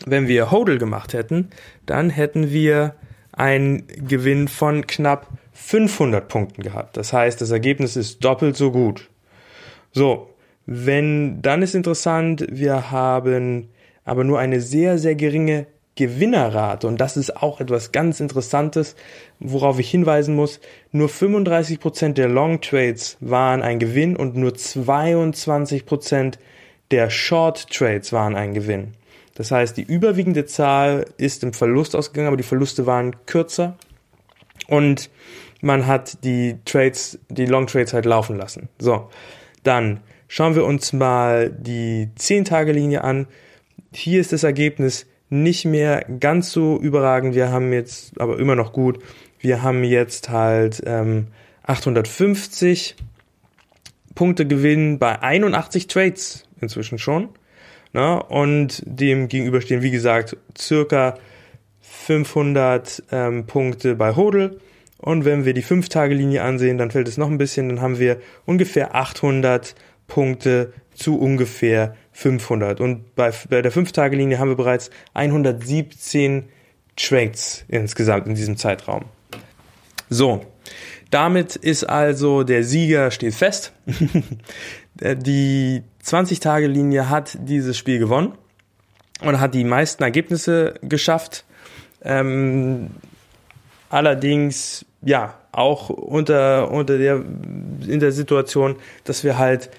wenn 0.06 0.28
wir 0.28 0.50
Hodl 0.50 0.78
gemacht 0.78 1.12
hätten, 1.12 1.50
dann 1.86 2.10
hätten 2.10 2.50
wir 2.50 2.94
einen 3.32 3.86
Gewinn 3.86 4.48
von 4.48 4.86
knapp 4.86 5.26
500 5.52 6.28
Punkten 6.28 6.62
gehabt. 6.62 6.96
Das 6.96 7.12
heißt, 7.12 7.40
das 7.40 7.50
Ergebnis 7.50 7.96
ist 7.96 8.24
doppelt 8.24 8.56
so 8.56 8.70
gut. 8.70 9.08
So, 9.92 10.30
wenn, 10.70 11.40
dann 11.40 11.62
ist 11.62 11.74
interessant, 11.74 12.46
wir 12.50 12.90
haben 12.90 13.70
aber 14.04 14.22
nur 14.22 14.38
eine 14.38 14.60
sehr, 14.60 14.98
sehr 14.98 15.14
geringe 15.14 15.66
Gewinnerrate. 15.94 16.86
Und 16.86 17.00
das 17.00 17.16
ist 17.16 17.38
auch 17.38 17.62
etwas 17.62 17.90
ganz 17.90 18.20
Interessantes, 18.20 18.94
worauf 19.40 19.78
ich 19.78 19.90
hinweisen 19.90 20.36
muss. 20.36 20.60
Nur 20.92 21.08
35 21.08 21.80
Prozent 21.80 22.18
der 22.18 22.28
Long 22.28 22.60
Trades 22.60 23.16
waren 23.20 23.62
ein 23.62 23.78
Gewinn 23.78 24.14
und 24.14 24.36
nur 24.36 24.54
22 24.54 25.86
Prozent 25.86 26.38
der 26.90 27.08
Short 27.08 27.70
Trades 27.70 28.12
waren 28.12 28.36
ein 28.36 28.52
Gewinn. 28.52 28.92
Das 29.36 29.50
heißt, 29.50 29.74
die 29.74 29.84
überwiegende 29.84 30.44
Zahl 30.44 31.06
ist 31.16 31.44
im 31.44 31.54
Verlust 31.54 31.96
ausgegangen, 31.96 32.28
aber 32.28 32.36
die 32.36 32.42
Verluste 32.42 32.84
waren 32.84 33.16
kürzer 33.24 33.78
und 34.66 35.08
man 35.62 35.86
hat 35.86 36.24
die 36.24 36.56
Trades, 36.66 37.18
die 37.30 37.46
Long 37.46 37.66
Trades 37.66 37.94
halt 37.94 38.04
laufen 38.04 38.36
lassen. 38.36 38.68
So, 38.78 39.08
dann 39.62 40.00
schauen 40.28 40.54
wir 40.54 40.64
uns 40.64 40.92
mal 40.92 41.50
die 41.50 42.10
10-Tage-Linie 42.16 43.02
an. 43.02 43.26
hier 43.92 44.20
ist 44.20 44.32
das 44.32 44.44
Ergebnis 44.44 45.06
nicht 45.30 45.64
mehr 45.64 46.04
ganz 46.20 46.52
so 46.52 46.78
überragend. 46.78 47.34
Wir 47.34 47.50
haben 47.50 47.72
jetzt, 47.72 48.20
aber 48.20 48.38
immer 48.38 48.54
noch 48.54 48.72
gut, 48.72 48.98
wir 49.40 49.62
haben 49.62 49.84
jetzt 49.84 50.28
halt 50.30 50.82
ähm, 50.86 51.28
850 51.64 52.96
Punkte 54.14 54.46
Gewinn 54.46 54.98
bei 54.98 55.20
81 55.20 55.86
Trades 55.86 56.48
inzwischen 56.60 56.98
schon. 56.98 57.28
Ne? 57.92 58.22
Und 58.22 58.82
dem 58.84 59.28
gegenüber 59.28 59.60
stehen, 59.60 59.82
wie 59.82 59.90
gesagt, 59.90 60.36
circa 60.56 61.18
500 61.80 63.04
ähm, 63.12 63.46
Punkte 63.46 63.94
bei 63.94 64.16
Hodel. 64.16 64.58
Und 64.98 65.24
wenn 65.24 65.44
wir 65.44 65.54
die 65.54 65.62
5-Tage-Linie 65.62 66.42
ansehen, 66.42 66.78
dann 66.78 66.90
fällt 66.90 67.06
es 67.06 67.16
noch 67.16 67.30
ein 67.30 67.38
bisschen, 67.38 67.68
dann 67.68 67.80
haben 67.80 67.98
wir 67.98 68.18
ungefähr 68.46 68.96
800 68.96 69.74
Punkte 70.08 70.72
zu 70.94 71.18
ungefähr 71.18 71.94
500. 72.12 72.80
Und 72.80 73.14
bei, 73.14 73.32
bei 73.48 73.62
der 73.62 73.72
5-Tage-Linie 73.72 74.40
haben 74.40 74.48
wir 74.48 74.56
bereits 74.56 74.90
117 75.14 76.48
Trades 76.96 77.64
insgesamt 77.68 78.26
in 78.26 78.34
diesem 78.34 78.56
Zeitraum. 78.56 79.04
So, 80.10 80.44
damit 81.10 81.54
ist 81.54 81.84
also 81.84 82.42
der 82.42 82.64
Sieger 82.64 83.12
steht 83.12 83.34
fest. 83.34 83.72
die 84.94 85.82
20-Tage-Linie 86.04 87.08
hat 87.08 87.38
dieses 87.40 87.78
Spiel 87.78 88.00
gewonnen 88.00 88.32
und 89.20 89.40
hat 89.40 89.54
die 89.54 89.64
meisten 89.64 90.02
Ergebnisse 90.02 90.74
geschafft. 90.82 91.44
Ähm, 92.02 92.90
allerdings, 93.90 94.84
ja, 95.02 95.34
auch 95.52 95.88
unter, 95.90 96.70
unter 96.70 96.98
der, 96.98 97.16
in 97.16 98.00
der 98.00 98.12
Situation, 98.12 98.76
dass 99.04 99.24
wir 99.24 99.38
halt 99.38 99.70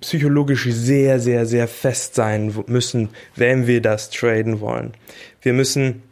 psychologisch 0.00 0.66
sehr, 0.70 1.20
sehr, 1.20 1.46
sehr 1.46 1.68
fest 1.68 2.14
sein 2.14 2.54
müssen, 2.66 3.10
wenn 3.36 3.66
wir 3.66 3.80
das 3.80 4.10
traden 4.10 4.60
wollen. 4.60 4.92
Wir 5.42 5.52
müssen, 5.52 6.02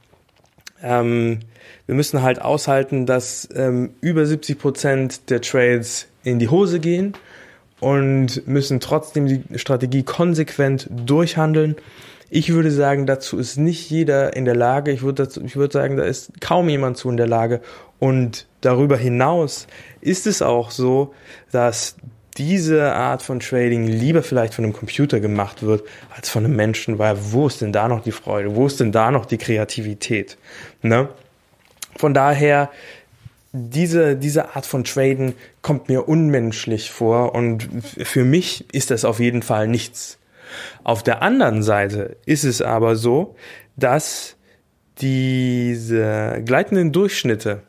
ähm, 0.82 1.40
wir 1.86 1.94
müssen 1.94 2.22
halt 2.22 2.40
aushalten, 2.40 3.06
dass 3.06 3.48
ähm, 3.54 3.90
über 4.00 4.26
70 4.26 4.58
Prozent 4.58 5.30
der 5.30 5.40
Trades 5.40 6.06
in 6.24 6.38
die 6.38 6.48
Hose 6.48 6.80
gehen 6.80 7.14
und 7.80 8.46
müssen 8.46 8.78
trotzdem 8.78 9.26
die 9.26 9.58
Strategie 9.58 10.04
konsequent 10.04 10.88
durchhandeln. 10.90 11.76
Ich 12.30 12.52
würde 12.52 12.70
sagen, 12.70 13.06
dazu 13.06 13.38
ist 13.38 13.58
nicht 13.58 13.90
jeder 13.90 14.36
in 14.36 14.44
der 14.44 14.54
Lage. 14.54 14.92
Ich 14.92 15.02
würde, 15.02 15.24
dazu, 15.24 15.42
ich 15.44 15.56
würde 15.56 15.72
sagen, 15.72 15.96
da 15.96 16.04
ist 16.04 16.40
kaum 16.40 16.68
jemand 16.68 16.96
zu 16.96 17.10
in 17.10 17.16
der 17.16 17.26
Lage. 17.26 17.60
Und 17.98 18.46
darüber 18.62 18.96
hinaus 18.96 19.66
ist 20.00 20.26
es 20.26 20.40
auch 20.42 20.70
so, 20.70 21.12
dass 21.50 21.96
diese 22.44 22.92
Art 22.92 23.22
von 23.22 23.38
Trading 23.38 23.86
lieber 23.86 24.24
vielleicht 24.24 24.54
von 24.54 24.64
einem 24.64 24.72
Computer 24.72 25.20
gemacht 25.20 25.62
wird 25.62 25.84
als 26.14 26.28
von 26.28 26.44
einem 26.44 26.56
Menschen, 26.56 26.98
weil 26.98 27.16
wo 27.30 27.46
ist 27.46 27.60
denn 27.60 27.72
da 27.72 27.86
noch 27.86 28.02
die 28.02 28.10
Freude? 28.10 28.56
Wo 28.56 28.66
ist 28.66 28.80
denn 28.80 28.90
da 28.90 29.12
noch 29.12 29.26
die 29.26 29.38
Kreativität? 29.38 30.36
Ne? 30.82 31.08
Von 31.96 32.14
daher, 32.14 32.68
diese, 33.52 34.16
diese 34.16 34.56
Art 34.56 34.66
von 34.66 34.82
Traden 34.82 35.34
kommt 35.60 35.88
mir 35.88 36.08
unmenschlich 36.08 36.90
vor 36.90 37.34
und 37.34 37.68
für 38.02 38.24
mich 38.24 38.66
ist 38.74 38.90
das 38.90 39.04
auf 39.04 39.20
jeden 39.20 39.42
Fall 39.42 39.68
nichts. 39.68 40.18
Auf 40.82 41.04
der 41.04 41.22
anderen 41.22 41.62
Seite 41.62 42.16
ist 42.26 42.44
es 42.44 42.60
aber 42.60 42.96
so, 42.96 43.36
dass 43.76 44.34
diese 45.00 46.42
gleitenden 46.44 46.90
Durchschnitte 46.90 47.62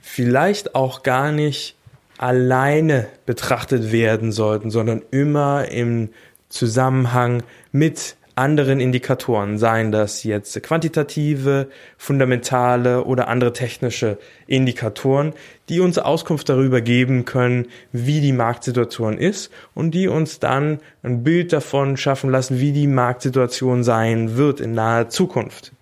vielleicht 0.00 0.74
auch 0.74 1.02
gar 1.02 1.32
nicht 1.32 1.77
alleine 2.18 3.06
betrachtet 3.26 3.92
werden 3.92 4.32
sollten, 4.32 4.70
sondern 4.70 5.02
immer 5.10 5.70
im 5.70 6.10
Zusammenhang 6.48 7.42
mit 7.72 8.16
anderen 8.38 8.78
Indikatoren, 8.78 9.58
seien 9.58 9.90
das 9.90 10.22
jetzt 10.22 10.62
quantitative, 10.62 11.68
fundamentale 11.96 13.04
oder 13.04 13.26
andere 13.26 13.52
technische 13.52 14.16
Indikatoren, 14.46 15.32
die 15.68 15.80
uns 15.80 15.98
Auskunft 15.98 16.48
darüber 16.48 16.80
geben 16.80 17.24
können, 17.24 17.66
wie 17.90 18.20
die 18.20 18.32
Marktsituation 18.32 19.18
ist 19.18 19.50
und 19.74 19.90
die 19.90 20.06
uns 20.06 20.38
dann 20.38 20.78
ein 21.02 21.24
Bild 21.24 21.52
davon 21.52 21.96
schaffen 21.96 22.30
lassen, 22.30 22.60
wie 22.60 22.72
die 22.72 22.86
Marktsituation 22.86 23.82
sein 23.82 24.36
wird 24.36 24.60
in 24.60 24.72
naher 24.72 25.08
Zukunft. 25.08 25.72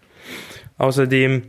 Außerdem 0.78 1.42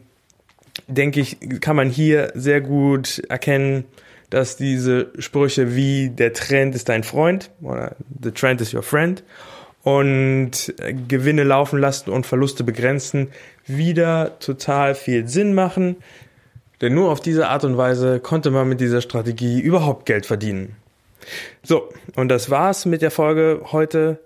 denke 0.88 1.22
ich, 1.22 1.38
kann 1.62 1.78
man 1.78 1.90
hier 1.90 2.32
sehr 2.36 2.60
gut 2.60 3.20
erkennen, 3.30 3.86
dass 4.30 4.58
diese 4.58 5.12
Sprüche 5.20 5.76
wie 5.76 6.10
der 6.10 6.34
Trend 6.34 6.76
ist 6.76 6.90
dein 6.90 7.04
Freund 7.04 7.52
oder 7.62 7.96
the 8.22 8.32
trend 8.32 8.62
is 8.62 8.74
your 8.74 8.84
friend 8.84 9.24
und 9.84 10.74
Gewinne 11.08 11.44
laufen 11.44 11.80
lassen 11.80 12.10
und 12.10 12.26
Verluste 12.26 12.64
begrenzen 12.66 13.30
wieder 13.66 14.38
total 14.40 14.96
viel 14.96 15.28
Sinn 15.28 15.54
machen. 15.54 15.98
Denn 16.82 16.94
nur 16.94 17.10
auf 17.10 17.22
diese 17.22 17.48
Art 17.48 17.64
und 17.64 17.78
Weise 17.78 18.20
konnte 18.20 18.52
man 18.52 18.68
mit 18.68 18.82
dieser 18.82 19.02
Strategie 19.02 19.60
überhaupt 19.60 20.06
Geld 20.06 20.26
verdienen. 20.26 20.76
So, 21.64 21.90
und 22.16 22.30
das 22.30 22.50
war's 22.50 22.86
mit 22.86 23.02
der 23.02 23.12
Folge 23.12 23.62
heute. 23.72 24.20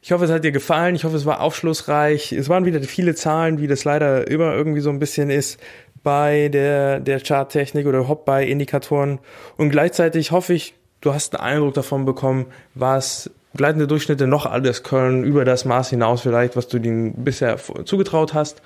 Ich 0.00 0.12
hoffe, 0.12 0.26
es 0.26 0.30
hat 0.30 0.44
dir 0.44 0.52
gefallen. 0.52 0.94
Ich 0.94 1.04
hoffe, 1.04 1.16
es 1.16 1.26
war 1.26 1.40
aufschlussreich. 1.40 2.32
Es 2.32 2.48
waren 2.48 2.64
wieder 2.64 2.80
viele 2.82 3.14
Zahlen, 3.14 3.60
wie 3.60 3.66
das 3.66 3.84
leider 3.84 4.28
immer 4.30 4.54
irgendwie 4.54 4.80
so 4.80 4.90
ein 4.90 4.98
bisschen 4.98 5.30
ist 5.30 5.58
bei 6.02 6.48
der, 6.48 7.00
der 7.00 7.20
Charttechnik 7.20 7.86
oder 7.86 7.98
überhaupt 7.98 8.24
bei 8.24 8.44
Indikatoren. 8.44 9.18
Und 9.56 9.70
gleichzeitig 9.70 10.30
hoffe 10.32 10.54
ich, 10.54 10.74
du 11.00 11.14
hast 11.14 11.38
einen 11.38 11.54
Eindruck 11.54 11.74
davon 11.74 12.04
bekommen, 12.04 12.46
was 12.74 13.30
gleitende 13.56 13.86
Durchschnitte 13.86 14.26
noch 14.26 14.46
alles 14.46 14.82
können, 14.82 15.24
über 15.24 15.44
das 15.44 15.64
Maß 15.64 15.90
hinaus 15.90 16.22
vielleicht, 16.22 16.56
was 16.56 16.68
du 16.68 16.78
ihnen 16.78 17.24
bisher 17.24 17.56
zugetraut 17.84 18.34
hast. 18.34 18.62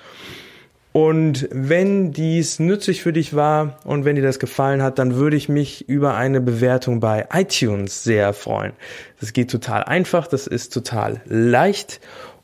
Und 0.93 1.49
wenn 1.51 2.11
dies 2.11 2.59
nützlich 2.59 3.01
für 3.01 3.13
dich 3.13 3.35
war 3.35 3.79
und 3.83 4.05
wenn 4.05 4.15
dir 4.15 4.21
das 4.21 4.37
gefallen 4.37 4.83
hat, 4.83 4.99
dann 4.99 5.15
würde 5.15 5.35
ich 5.35 5.49
mich 5.49 5.89
über 5.89 6.13
eine 6.13 6.39
Bewertung 6.39 6.99
bei 6.99 7.27
iTunes 7.33 8.03
sehr 8.03 8.31
freuen. 8.33 8.73
Das 9.19 9.33
geht 9.33 9.49
total 9.49 9.83
einfach, 9.85 10.27
das 10.27 10.45
ist 10.45 10.71
total 10.71 11.21
leicht 11.25 11.99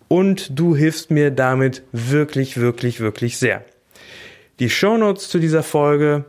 und 0.07 0.59
du 0.59 0.75
hilfst 0.75 1.11
mir 1.11 1.29
damit 1.29 1.83
wirklich, 1.91 2.57
wirklich, 2.57 2.99
wirklich 2.99 3.37
sehr. 3.37 3.63
Die 4.59 4.69
Shownotes 4.69 5.29
zu 5.29 5.39
dieser 5.39 5.63
Folge 5.63 6.25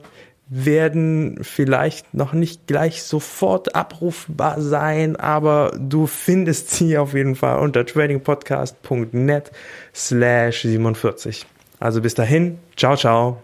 werden 0.48 1.38
vielleicht 1.42 2.12
noch 2.12 2.32
nicht 2.32 2.66
gleich 2.66 3.04
sofort 3.04 3.74
abrufbar 3.74 4.60
sein, 4.60 5.16
aber 5.16 5.72
du 5.78 6.06
findest 6.06 6.70
sie 6.70 6.98
auf 6.98 7.14
jeden 7.14 7.36
Fall 7.36 7.60
unter 7.60 7.86
tradingpodcast.net 7.86 9.52
slash 9.94 10.62
47. 10.62 11.46
Also 11.78 12.02
bis 12.02 12.14
dahin, 12.14 12.58
ciao, 12.76 12.96
ciao. 12.96 13.42